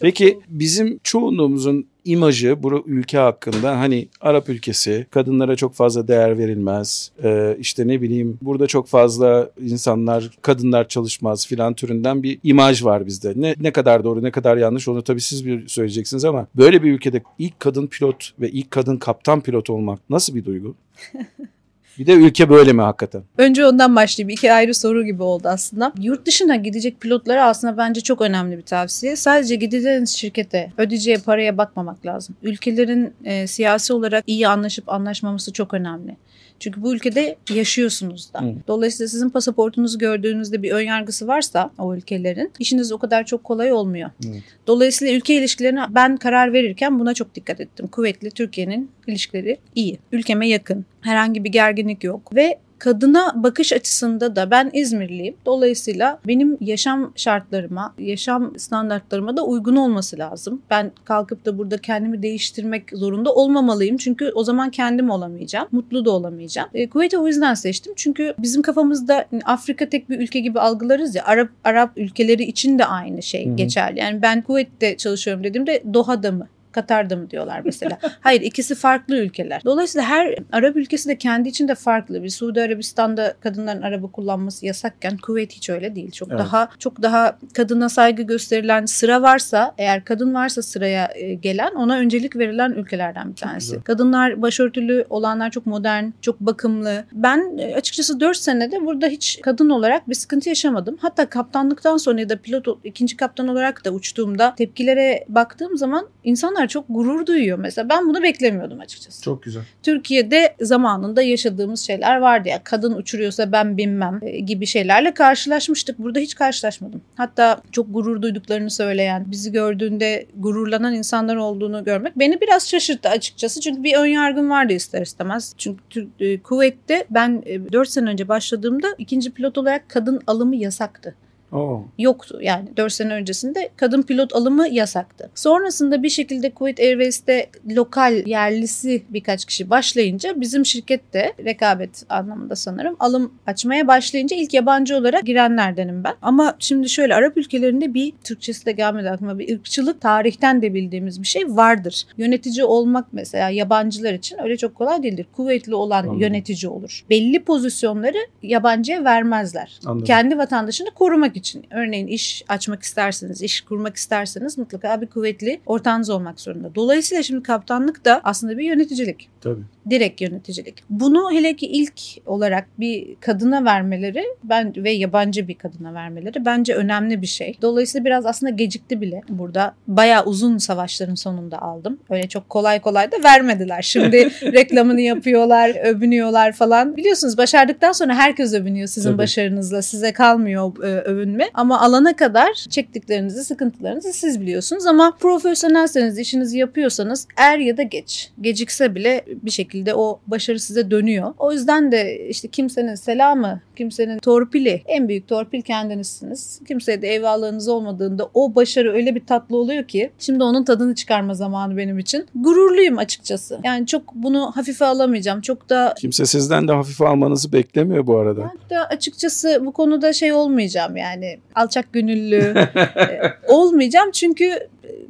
Peki 0.02 0.40
bizim 0.48 1.00
çoğunluğumuzun 1.04 1.86
imajı 2.06 2.64
bu 2.64 2.84
ülke 2.86 3.18
hakkında 3.18 3.80
hani 3.80 4.08
Arap 4.22 4.50
ülkesi 4.50 5.08
kadınlara 5.12 5.56
çok 5.56 5.74
fazla 5.74 6.08
değer 6.08 6.38
verilmez 6.38 7.12
Ee, 7.24 7.58
işte 7.60 7.88
ne 7.88 8.02
bileyim 8.02 8.38
burada 8.42 8.68
çok 8.68 8.88
fazla 8.88 9.52
insanlar 9.62 10.30
kadınlar 10.42 10.88
çalışmaz 10.88 11.48
filan 11.48 11.74
türünden 11.74 12.24
bir 12.24 12.40
imaj 12.44 12.84
var 12.84 13.06
bizde. 13.06 13.34
Ne, 13.36 13.56
ne 13.60 13.72
kadar 13.72 14.04
doğru 14.04 14.24
ne 14.24 14.32
kadar 14.32 14.58
yanlış 14.58 14.88
onu 14.88 15.02
tabii 15.02 15.22
siz 15.22 15.46
bir 15.46 15.68
söyleyeceksiniz 15.68 16.26
ama 16.26 16.48
böyle 16.56 16.84
bir 16.84 16.92
ülkede 16.92 17.22
ilk 17.40 17.60
kadın 17.60 17.88
pilot 17.88 18.32
ve 18.40 18.50
ilk 18.50 18.72
kadın 18.72 18.98
kaptan 18.98 19.42
pilot 19.42 19.70
olmak 19.70 20.00
nasıl 20.10 20.36
bir 20.36 20.46
duygu? 20.46 20.76
bir 22.00 22.08
de 22.08 22.14
ülke 22.14 22.50
böyle 22.50 22.74
mi 22.74 22.82
hakikaten? 22.82 23.24
Önce 23.38 23.66
ondan 23.66 23.96
başlayayım. 23.96 24.30
İki 24.30 24.54
ayrı 24.54 24.74
soru 24.74 25.06
gibi 25.06 25.24
oldu 25.24 25.48
aslında. 25.48 25.94
Yurt 26.02 26.26
dışına 26.26 26.56
gidecek 26.56 27.02
pilotlara 27.02 27.46
aslında 27.46 27.78
bence 27.78 28.02
çok 28.02 28.22
önemli 28.22 28.58
bir 28.58 28.62
tavsiye. 28.62 29.16
Sadece 29.16 29.56
gideceğiniz 29.56 30.10
şirkete 30.10 30.72
ödeyeceği 30.78 31.18
paraya 31.18 31.58
bakmamak 31.58 32.06
lazım. 32.06 32.36
Ülkelerin 32.44 33.14
e, 33.24 33.48
siyasi 33.48 33.94
olarak 33.94 34.24
iyi 34.28 34.48
anlaşıp 34.48 34.90
anlaşmaması 34.90 35.54
çok 35.54 35.74
önemli. 35.74 36.18
Çünkü 36.62 36.82
bu 36.82 36.94
ülkede 36.94 37.36
yaşıyorsunuz 37.54 38.34
da. 38.34 38.42
Hı. 38.42 38.54
Dolayısıyla 38.68 39.08
sizin 39.08 39.30
pasaportunuzu 39.30 40.00
gördüğünüzde 40.00 40.64
bir 40.64 40.72
ön 40.72 40.82
yargısı 40.82 41.28
varsa 41.28 41.72
o 41.78 41.96
ülkelerin 41.96 42.52
işiniz 42.60 42.92
o 42.92 42.98
kadar 42.98 43.26
çok 43.26 43.44
kolay 43.44 43.74
olmuyor. 43.74 44.10
Evet. 44.30 44.44
Dolayısıyla 44.68 45.14
ülke 45.14 45.36
ilişkilerine 45.36 45.82
ben 45.90 46.18
karar 46.18 46.54
verirken 46.54 47.00
buna 47.00 47.14
çok 47.14 47.36
dikkat 47.36 47.62
ettim. 47.62 47.88
Kuvvetli 47.88 48.32
Türkiye'nin 48.32 48.92
ilişkileri 49.08 49.58
iyi. 49.76 50.00
Ülkeme 50.12 50.48
yakın. 50.48 50.86
Herhangi 51.02 51.44
bir 51.44 51.50
gerginlik 51.50 52.04
yok 52.04 52.36
ve 52.36 52.60
kadına 52.82 53.34
bakış 53.36 53.74
açısında 53.74 54.36
da 54.36 54.52
ben 54.52 54.70
İzmirliyim. 54.74 55.36
Dolayısıyla 55.46 56.20
benim 56.28 56.58
yaşam 56.62 57.14
şartlarıma, 57.16 57.94
yaşam 58.00 58.60
standartlarıma 58.60 59.38
da 59.38 59.46
uygun 59.46 59.76
olması 59.76 60.18
lazım. 60.18 60.62
Ben 60.70 60.92
kalkıp 61.06 61.46
da 61.46 61.58
burada 61.58 61.78
kendimi 61.78 62.24
değiştirmek 62.24 62.84
zorunda 62.94 63.34
olmamalıyım. 63.34 63.98
Çünkü 63.98 64.32
o 64.36 64.44
zaman 64.44 64.70
kendim 64.70 65.10
olamayacağım. 65.10 65.68
Mutlu 65.72 66.06
da 66.06 66.12
olamayacağım. 66.12 66.70
E, 66.74 66.90
Kuveyt'i 66.90 67.18
o 67.18 67.28
yüzden 67.28 67.54
seçtim. 67.54 67.94
Çünkü 67.96 68.34
bizim 68.40 68.62
kafamızda 68.62 69.26
Afrika 69.46 69.90
tek 69.90 70.10
bir 70.10 70.20
ülke 70.20 70.40
gibi 70.40 70.60
algılarız 70.60 71.16
ya. 71.16 71.26
Arap 71.26 71.50
Arap 71.64 71.92
ülkeleri 71.98 72.44
için 72.44 72.80
de 72.80 72.86
aynı 72.86 73.22
şey 73.22 73.46
Hı 73.46 73.52
hı. 73.52 73.56
geçerli. 73.56 74.00
Yani 74.00 74.22
ben 74.22 74.42
Kuveyt'te 74.42 74.98
çalışıyorum 74.98 75.44
dediğimde 75.44 75.84
Doha'da 75.94 76.32
mı? 76.32 76.48
Katar'da 76.74 77.16
mı 77.16 77.30
diyorlar 77.30 77.62
mesela. 77.66 77.98
Hayır 78.20 78.42
ikisi 78.42 78.76
farklı 78.76 79.18
ülkeler. 79.18 79.62
Dolayısıyla 79.66 80.08
her 80.08 80.36
Arap 80.52 80.76
ülkesi 80.76 81.10
de 81.10 81.18
kendi 81.18 81.50
içinde 81.50 81.76
farklı. 81.76 82.24
Bir 82.24 82.30
Suudi 82.30 82.62
Arabistan'da 82.62 83.34
kadınların 83.42 83.82
araba 83.82 84.08
kullanması 84.08 84.66
yasakken 84.66 85.18
Kuveyt 85.18 85.52
hiç 85.52 85.70
öyle 85.70 85.96
değil. 85.96 86.12
Çok 86.12 86.30
Evet. 86.30 86.40
daha 86.40 86.70
çok 86.80 87.02
daha 87.02 87.38
kadına 87.54 87.90
saygı 87.90 88.24
gösterilen 88.24 88.86
sıra 88.86 89.22
varsa 89.22 89.74
eğer 89.78 90.06
kadın 90.06 90.34
varsa 90.34 90.62
sıraya 90.62 91.12
e, 91.16 91.34
gelen 91.34 91.72
ona 91.76 91.98
öncelik 91.98 92.36
verilen 92.36 92.72
ülkelerden 92.72 93.30
bir 93.30 93.36
tanesi. 93.36 93.82
Kadınlar 93.84 94.42
başörtülü 94.42 95.06
olanlar 95.10 95.52
çok 95.52 95.66
modern, 95.66 96.06
çok 96.22 96.40
bakımlı. 96.40 97.04
Ben 97.12 97.58
e, 97.58 97.76
açıkçası 97.76 98.20
4 98.20 98.38
senede 98.38 98.86
burada 98.86 99.08
hiç 99.08 99.40
kadın 99.44 99.70
olarak 99.70 100.10
bir 100.10 100.16
sıkıntı 100.16 100.50
yaşamadım. 100.50 100.98
Hatta 101.02 101.30
kaptanlıktan 101.30 101.98
sonra 101.98 102.20
ya 102.20 102.30
da 102.30 102.38
pilot 102.38 102.68
ikinci 102.84 103.18
kaptan 103.18 103.48
olarak 103.48 103.86
da 103.86 103.92
uçtuğumda 103.92 104.56
tepkilere 104.56 105.26
baktığım 105.30 105.78
zaman 105.78 106.08
insanlar 106.24 106.61
çok 106.68 106.86
gurur 106.90 107.26
duyuyor 107.26 107.60
mesela. 107.60 107.90
Ben 107.90 108.10
bunu 108.10 108.24
beklemiyordum 108.24 108.80
açıkçası. 108.80 109.24
Çok 109.24 109.44
güzel. 109.44 109.64
Türkiye'de 109.84 110.56
zamanında 110.62 111.22
yaşadığımız 111.22 111.80
şeyler 111.80 112.18
vardı 112.18 112.50
ya 112.50 112.64
kadın 112.64 112.96
uçuruyorsa 112.96 113.52
ben 113.52 113.78
binmem 113.78 114.20
e, 114.22 114.40
gibi 114.40 114.66
şeylerle 114.66 115.14
karşılaşmıştık. 115.14 116.00
Burada 116.00 116.20
hiç 116.20 116.36
karşılaşmadım. 116.36 117.02
Hatta 117.16 117.62
çok 117.72 117.94
gurur 117.94 118.22
duyduklarını 118.22 118.70
söyleyen, 118.70 119.32
bizi 119.32 119.52
gördüğünde 119.52 120.26
gururlanan 120.38 120.94
insanlar 120.94 121.36
olduğunu 121.36 121.84
görmek 121.84 122.20
beni 122.20 122.42
biraz 122.42 122.70
şaşırttı 122.70 123.10
açıkçası. 123.10 123.62
Çünkü 123.62 123.84
bir 123.84 123.96
ön 123.96 124.06
yargım 124.06 124.50
vardı 124.50 124.74
ister 124.74 125.02
istemez. 125.02 125.54
Çünkü 125.58 126.08
e, 126.20 126.40
Kuveyt'te 126.40 127.06
ben 127.10 127.44
4 127.72 127.90
sene 127.90 128.10
önce 128.10 128.28
başladığımda 128.28 128.88
ikinci 128.98 129.32
pilot 129.32 129.58
olarak 129.58 129.90
kadın 129.90 130.22
alımı 130.28 130.56
yasaktı 130.56 131.16
Oo. 131.52 131.84
yoktu. 131.98 132.40
Yani 132.42 132.78
4 132.78 132.94
sene 132.94 133.14
öncesinde 133.14 133.70
kadın 133.76 134.02
pilot 134.02 134.36
alımı 134.36 134.68
yasaktı. 134.68 135.30
Sonrasında 135.36 136.04
bir 136.04 136.10
şekilde 136.10 136.50
Kuwait 136.50 136.80
Airways'te 136.80 137.50
lokal 137.76 138.28
yerlisi 138.28 139.04
birkaç 139.10 139.46
kişi 139.46 139.70
başlayınca 139.70 140.42
bizim 140.42 140.66
şirkette 140.66 141.34
rekabet 141.46 142.04
anlamında 142.10 142.56
sanırım 142.56 142.96
alım 143.00 143.34
açmaya 143.48 143.88
başlayınca 143.88 144.38
ilk 144.38 144.54
yabancı 144.54 144.98
olarak 144.98 145.26
girenlerdenim 145.26 146.04
ben. 146.04 146.14
Ama 146.22 146.56
şimdi 146.60 146.90
şöyle 146.90 147.16
Arap 147.16 147.38
ülkelerinde 147.38 147.94
bir 147.94 148.14
Türkçesi 148.24 148.66
de 148.66 148.72
gelmedi 148.72 149.10
aklıma 149.10 149.40
bir 149.40 149.56
ırkçılık 149.56 150.02
tarihten 150.02 150.62
de 150.62 150.74
bildiğimiz 150.74 151.22
bir 151.22 151.28
şey 151.28 151.44
vardır. 151.48 152.04
Yönetici 152.18 152.66
olmak 152.66 153.06
mesela 153.12 153.50
yabancılar 153.50 154.14
için 154.14 154.38
öyle 154.44 154.58
çok 154.58 154.76
kolay 154.76 155.04
değildir. 155.04 155.26
Kuvvetli 155.36 155.76
olan 155.76 156.04
Anladım. 156.04 156.20
yönetici 156.20 156.70
olur. 156.72 157.06
Belli 157.10 157.44
pozisyonları 157.44 158.18
yabancıya 158.44 159.04
vermezler. 159.04 159.80
Anladım. 159.86 160.06
Kendi 160.06 160.38
vatandaşını 160.38 160.92
korumak 160.92 161.38
için. 161.42 161.66
Örneğin 161.72 162.08
iş 162.08 162.44
açmak 162.48 162.84
isterseniz, 162.84 163.42
iş 163.42 163.62
kurmak 163.62 163.96
isterseniz 163.96 164.58
mutlaka 164.58 165.02
bir 165.02 165.08
kuvvetli 165.08 165.62
ortağınız 165.66 166.10
olmak 166.10 166.40
zorunda. 166.40 166.76
Dolayısıyla 166.76 167.24
şimdi 167.24 167.44
kaptanlık 167.44 168.06
da 168.06 168.22
aslında 168.24 168.58
bir 168.58 168.64
yöneticilik. 168.64 169.30
Tabii. 169.42 169.62
Direkt 169.90 170.22
yöneticilik. 170.22 170.84
Bunu 170.90 171.32
hele 171.32 171.56
ki 171.56 171.66
ilk 171.68 171.94
olarak 172.26 172.68
bir 172.80 173.16
kadına 173.20 173.66
vermeleri 173.66 174.24
ben 174.44 174.74
ve 174.78 174.92
yabancı 174.92 175.48
bir 175.48 175.56
kadına 175.56 175.94
vermeleri 175.94 176.46
bence 176.46 176.76
önemli 176.76 177.22
bir 177.22 177.28
şey. 177.28 177.58
Dolayısıyla 177.62 178.06
biraz 178.06 178.26
aslında 178.26 178.50
gecikti 178.50 179.02
bile 179.02 179.22
burada. 179.30 179.74
Bayağı 179.88 180.26
uzun 180.26 180.58
savaşların 180.58 181.16
sonunda 181.16 181.62
aldım. 181.62 182.00
Öyle 182.10 182.28
çok 182.28 182.50
kolay 182.50 182.82
kolay 182.82 183.12
da 183.12 183.16
vermediler. 183.24 183.82
Şimdi 183.82 184.18
reklamını 184.54 185.02
yapıyorlar, 185.02 185.70
övünüyorlar 185.84 186.52
falan. 186.52 186.98
Biliyorsunuz 186.98 187.38
başardıktan 187.38 187.92
sonra 187.92 188.16
herkes 188.16 188.54
övünüyor 188.54 188.88
sizin 188.88 189.10
Tabii. 189.10 189.18
başarınızla. 189.18 189.82
Size 189.82 190.14
kalmıyor 190.14 190.84
e, 190.84 190.88
övünme. 190.88 191.50
Ama 191.54 191.82
alana 191.82 192.16
kadar 192.16 192.54
çektiklerinizi, 192.70 193.44
sıkıntılarınızı 193.44 194.14
siz 194.14 194.42
biliyorsunuz. 194.42 194.86
Ama 194.86 195.18
profesyonelseniz, 195.20 196.20
işinizi 196.20 196.58
yapıyorsanız 196.58 197.28
er 197.38 197.58
ya 197.58 197.78
da 197.78 197.84
geç. 197.84 198.30
Gecikse 198.42 198.96
bile 198.96 199.26
bir 199.44 199.52
şekilde 199.52 199.96
o 199.96 200.20
başarı 200.28 200.60
size 200.60 200.92
dönüyor. 200.92 201.34
O 201.40 201.52
yüzden 201.52 201.92
de 201.92 202.28
işte 202.30 202.48
kimsenin 202.48 202.96
selamı, 202.96 203.62
kimsenin 203.76 204.20
torpili, 204.20 204.82
en 204.86 205.08
büyük 205.10 205.28
torpil 205.28 205.62
kendinizsiniz. 205.62 206.60
Kimseye 206.68 207.02
de 207.02 207.08
eyvallahınız 207.08 207.68
olmadığında 207.68 208.30
o 208.34 208.56
başarı 208.56 208.94
öyle 208.94 209.16
bir 209.16 209.26
tatlı 209.26 209.58
oluyor 209.58 209.84
ki 209.84 210.12
şimdi 210.20 210.44
onun 210.44 210.64
tadını 210.64 210.96
çıkarma 210.96 211.34
zamanı 211.34 211.78
benim 211.78 212.00
için. 212.00 212.26
Gururluyum 212.36 212.98
açıkçası. 212.98 213.60
Yani 213.64 213.88
çok 213.88 214.16
bunu 214.16 214.52
hafife 214.56 214.86
alamayacağım. 214.86 215.42
Çok 215.42 215.70
da 215.70 215.94
Kimse 215.98 216.26
sizden 216.26 216.68
de 216.68 216.72
hafife 216.72 217.08
almanızı 217.08 217.54
beklemiyor 217.54 218.08
bu 218.08 218.18
arada. 218.18 218.42
ben 218.42 218.70
de 218.70 218.80
açıkçası 218.80 219.62
bu 219.66 219.72
konuda 219.72 220.14
şey 220.14 220.34
olmayacağım 220.34 220.98
yani 220.98 221.40
alçak 221.56 221.94
gönüllü 221.94 222.36
e, 222.98 223.22
olmayacağım 223.48 224.12
çünkü 224.12 224.60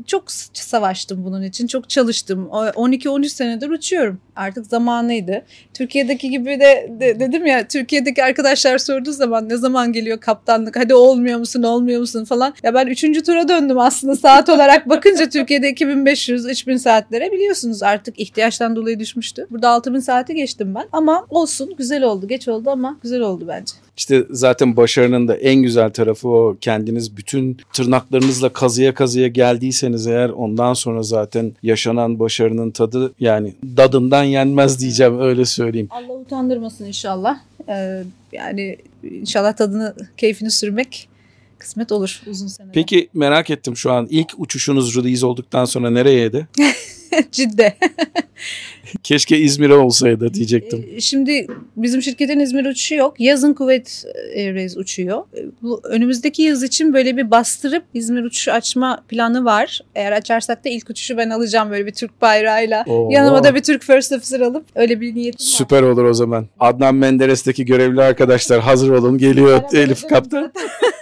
çok 0.07 0.23
savaştım 0.53 1.25
bunun 1.25 1.43
için 1.43 1.67
çok 1.67 1.89
çalıştım. 1.89 2.49
O 2.51 2.65
12-13 2.65 3.29
senedir 3.29 3.69
uçuyorum. 3.69 4.19
Artık 4.35 4.65
zamanıydı. 4.65 5.41
Türkiye'deki 5.73 6.29
gibi 6.29 6.59
de, 6.59 6.89
de- 6.99 7.19
dedim 7.19 7.45
ya 7.45 7.67
Türkiye'deki 7.67 8.23
arkadaşlar 8.23 8.77
sorduğu 8.77 9.11
zaman 9.11 9.49
ne 9.49 9.57
zaman 9.57 9.93
geliyor 9.93 10.19
kaptanlık? 10.19 10.75
Hadi 10.75 10.93
olmuyor 10.93 11.39
musun 11.39 11.63
olmuyor 11.63 11.99
musun? 11.99 12.25
falan. 12.25 12.53
Ya 12.63 12.73
ben 12.73 12.87
3. 12.87 13.23
tura 13.25 13.47
döndüm 13.47 13.79
aslında 13.79 14.15
saat 14.25 14.49
olarak 14.49 14.89
bakınca 14.89 15.29
Türkiye'de 15.29 15.69
2500-3000 15.73 16.77
saatlere 16.79 17.31
biliyorsunuz 17.31 17.83
artık 17.83 18.19
ihtiyaçtan 18.19 18.75
dolayı 18.75 18.99
düşmüştü. 18.99 19.47
Burada 19.49 19.69
6000 19.69 19.99
saati 19.99 20.35
geçtim 20.35 20.75
ben 20.75 20.87
ama 20.91 21.25
olsun 21.29 21.73
güzel 21.77 22.03
oldu. 22.03 22.27
Geç 22.27 22.47
oldu 22.47 22.69
ama 22.69 22.97
güzel 23.03 23.21
oldu 23.21 23.45
bence. 23.47 23.73
İşte 23.97 24.23
zaten 24.29 24.77
başarının 24.77 25.27
da 25.27 25.35
en 25.35 25.55
güzel 25.55 25.89
tarafı 25.89 26.29
o. 26.29 26.57
Kendiniz 26.61 27.17
bütün 27.17 27.57
tırnaklarınızla 27.73 28.49
kazıya 28.49 28.93
kazıya 28.93 29.27
geldiyseniz 29.27 30.07
eğer 30.07 30.29
ondan 30.29 30.73
sonra 30.73 31.03
zaten 31.03 31.53
yaşanan 31.63 32.19
başarının 32.19 32.71
tadı 32.71 33.13
yani 33.19 33.55
dadından 33.63 34.23
yenmez 34.23 34.79
diyeceğim 34.79 35.21
öyle 35.21 35.45
söyleyeyim. 35.45 35.87
Allah 35.91 36.13
utandırmasın 36.13 36.85
inşallah. 36.85 37.39
Ee, 37.69 38.03
yani 38.31 38.77
inşallah 39.03 39.53
tadını, 39.53 39.95
keyfini 40.17 40.51
sürmek 40.51 41.09
kısmet 41.57 41.91
olur 41.91 42.21
uzun 42.27 42.47
seneler. 42.47 42.73
Peki 42.73 43.09
merak 43.13 43.49
ettim 43.49 43.77
şu 43.77 43.91
an 43.91 44.07
ilk 44.09 44.33
uçuşunuz 44.37 44.95
release 44.95 45.25
olduktan 45.25 45.65
sonra 45.65 45.89
nereyeydi? 45.89 46.47
Cidde. 47.31 47.73
Keşke 49.03 49.37
İzmir'e 49.37 49.73
olsaydı 49.73 50.33
diyecektim. 50.33 50.85
Ee, 50.95 51.01
Şimdi 51.01 51.47
bizim 51.77 52.01
şirketin 52.01 52.39
İzmir 52.39 52.65
uçuşu 52.65 52.95
yok. 52.95 53.19
Yazın 53.19 53.53
Kuveyt 53.53 54.03
Airways 54.35 54.77
uçuyor. 54.77 55.23
Ee, 55.37 55.45
Bu 55.61 55.81
önümüzdeki 55.83 56.41
yaz 56.41 56.63
için 56.63 56.93
böyle 56.93 57.17
bir 57.17 57.31
bastırıp 57.31 57.83
İzmir 57.93 58.23
uçuşu 58.23 58.51
açma 58.51 59.03
planı 59.07 59.45
var. 59.45 59.79
Eğer 59.95 60.11
açarsak 60.11 60.65
da 60.65 60.69
ilk 60.69 60.89
uçuşu 60.89 61.17
ben 61.17 61.29
alacağım 61.29 61.71
böyle 61.71 61.85
bir 61.85 61.93
Türk 61.93 62.21
bayrağıyla. 62.21 62.83
Oo. 62.87 63.09
Yanıma 63.11 63.43
da 63.43 63.55
bir 63.55 63.61
Türk 63.63 63.83
First 63.83 64.11
Officer 64.11 64.39
alıp 64.39 64.65
öyle 64.75 65.01
bir 65.01 65.15
niyetim 65.15 65.45
var. 65.45 65.51
Süper 65.51 65.81
olur 65.81 66.03
o 66.05 66.13
zaman. 66.13 66.47
Adnan 66.59 66.95
Menderes'teki 66.95 67.65
görevli 67.65 68.01
arkadaşlar 68.01 68.59
hazır 68.61 68.89
olun 68.89 69.17
geliyor 69.17 69.61
Elif 69.73 70.07
Kaptan. 70.07 70.51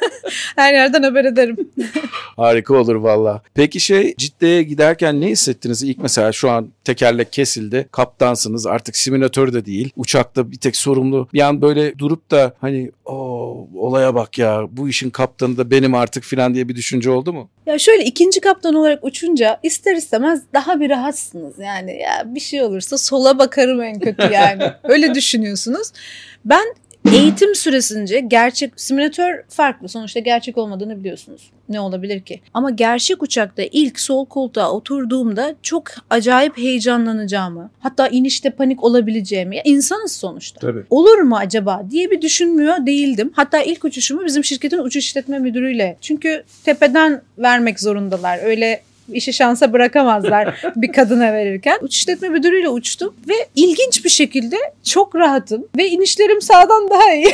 Her 0.56 0.74
yerden 0.74 1.04
haber 1.04 1.26
ederim. 1.26 1.58
Harika 2.38 2.74
olur 2.76 2.96
valla. 2.96 3.42
Peki 3.54 3.80
şey 3.80 4.16
Cidde'ye 4.18 4.64
giderken 4.64 5.22
ne 5.22 5.28
hissettiniz? 5.28 5.84
İlk 5.84 5.98
mesela 5.98 6.32
şu 6.32 6.50
an 6.50 6.70
tekerlek 6.84 7.34
kesildi. 7.34 7.90
Kaptansınız 7.92 8.68
artık 8.68 8.98
simülatör 8.98 9.54
de 9.54 9.66
değil. 9.66 9.90
Uçakta 9.96 10.52
bir 10.52 10.58
tek 10.58 10.76
sorumlu. 10.76 11.28
Bir 11.34 11.42
an 11.42 11.62
böyle 11.62 12.00
durup 12.00 12.32
da 12.32 12.54
hani 12.62 12.92
o 13.06 13.16
olaya 13.76 14.16
bak 14.16 14.38
ya 14.38 14.68
bu 14.72 14.90
işin 14.90 15.10
kaptanı 15.10 15.58
da 15.58 15.72
benim 15.72 15.94
artık 15.96 16.24
filan 16.24 16.54
diye 16.54 16.70
bir 16.70 16.76
düşünce 16.76 17.10
oldu 17.10 17.34
mu? 17.34 17.50
Ya 17.66 17.80
şöyle 17.80 18.04
ikinci 18.04 18.40
kaptan 18.42 18.76
olarak 18.76 19.04
uçunca 19.04 19.60
ister 19.64 19.96
istemez 19.96 20.42
daha 20.54 20.80
bir 20.80 20.90
rahatsınız. 20.90 21.60
Yani 21.60 22.00
ya 22.02 22.24
bir 22.26 22.40
şey 22.40 22.64
olursa 22.64 22.98
sola 22.98 23.40
bakarım 23.40 23.82
en 23.82 24.00
kötü 24.00 24.34
yani. 24.34 24.64
Öyle 24.84 25.16
düşünüyorsunuz. 25.16 25.92
Ben 26.46 26.76
eğitim 27.14 27.56
süresince 27.56 28.20
gerçek 28.20 28.72
simülatör 28.76 29.44
farklı. 29.50 29.90
Sonuçta 29.90 30.20
gerçek 30.20 30.58
olmadığını 30.58 31.00
biliyorsunuz. 31.00 31.52
Ne 31.70 31.80
olabilir 31.80 32.22
ki? 32.22 32.42
Ama 32.54 32.70
gerçek 32.70 33.24
uçakta 33.24 33.64
ilk 33.72 34.00
sol 34.00 34.26
koltuğa 34.26 34.72
oturduğumda 34.72 35.56
çok 35.62 35.88
acayip 36.10 36.58
heyecanlanacağımı, 36.58 37.70
hatta 37.80 38.08
inişte 38.08 38.50
panik 38.50 38.84
olabileceğimi, 38.84 39.62
insanız 39.64 40.12
sonuçta 40.12 40.60
Tabii. 40.60 40.84
olur 40.90 41.18
mu 41.18 41.38
acaba 41.38 41.84
diye 41.92 42.12
bir 42.12 42.22
düşünmüyor 42.22 42.86
değildim. 42.86 43.32
Hatta 43.36 43.62
ilk 43.62 43.86
uçuşumu 43.86 44.26
bizim 44.26 44.44
şirketin 44.44 44.78
uçuş 44.78 45.06
işletme 45.06 45.40
müdürüyle. 45.40 45.98
Çünkü 46.02 46.44
tepeden 46.64 47.22
vermek 47.38 47.80
zorundalar. 47.80 48.40
Öyle 48.44 48.82
işi 49.14 49.34
şansa 49.34 49.74
bırakamazlar 49.74 50.62
bir 50.76 50.92
kadına 50.92 51.34
verirken. 51.34 51.78
Uçuş 51.82 52.00
işletme 52.00 52.30
müdürüyle 52.30 52.70
uçtum 52.70 53.14
ve 53.30 53.34
ilginç 53.56 54.06
bir 54.06 54.10
şekilde 54.10 54.56
çok 54.84 55.16
rahatım 55.16 55.68
ve 55.78 55.88
inişlerim 55.88 56.42
sağdan 56.42 56.90
daha 56.90 57.14
iyi. 57.14 57.32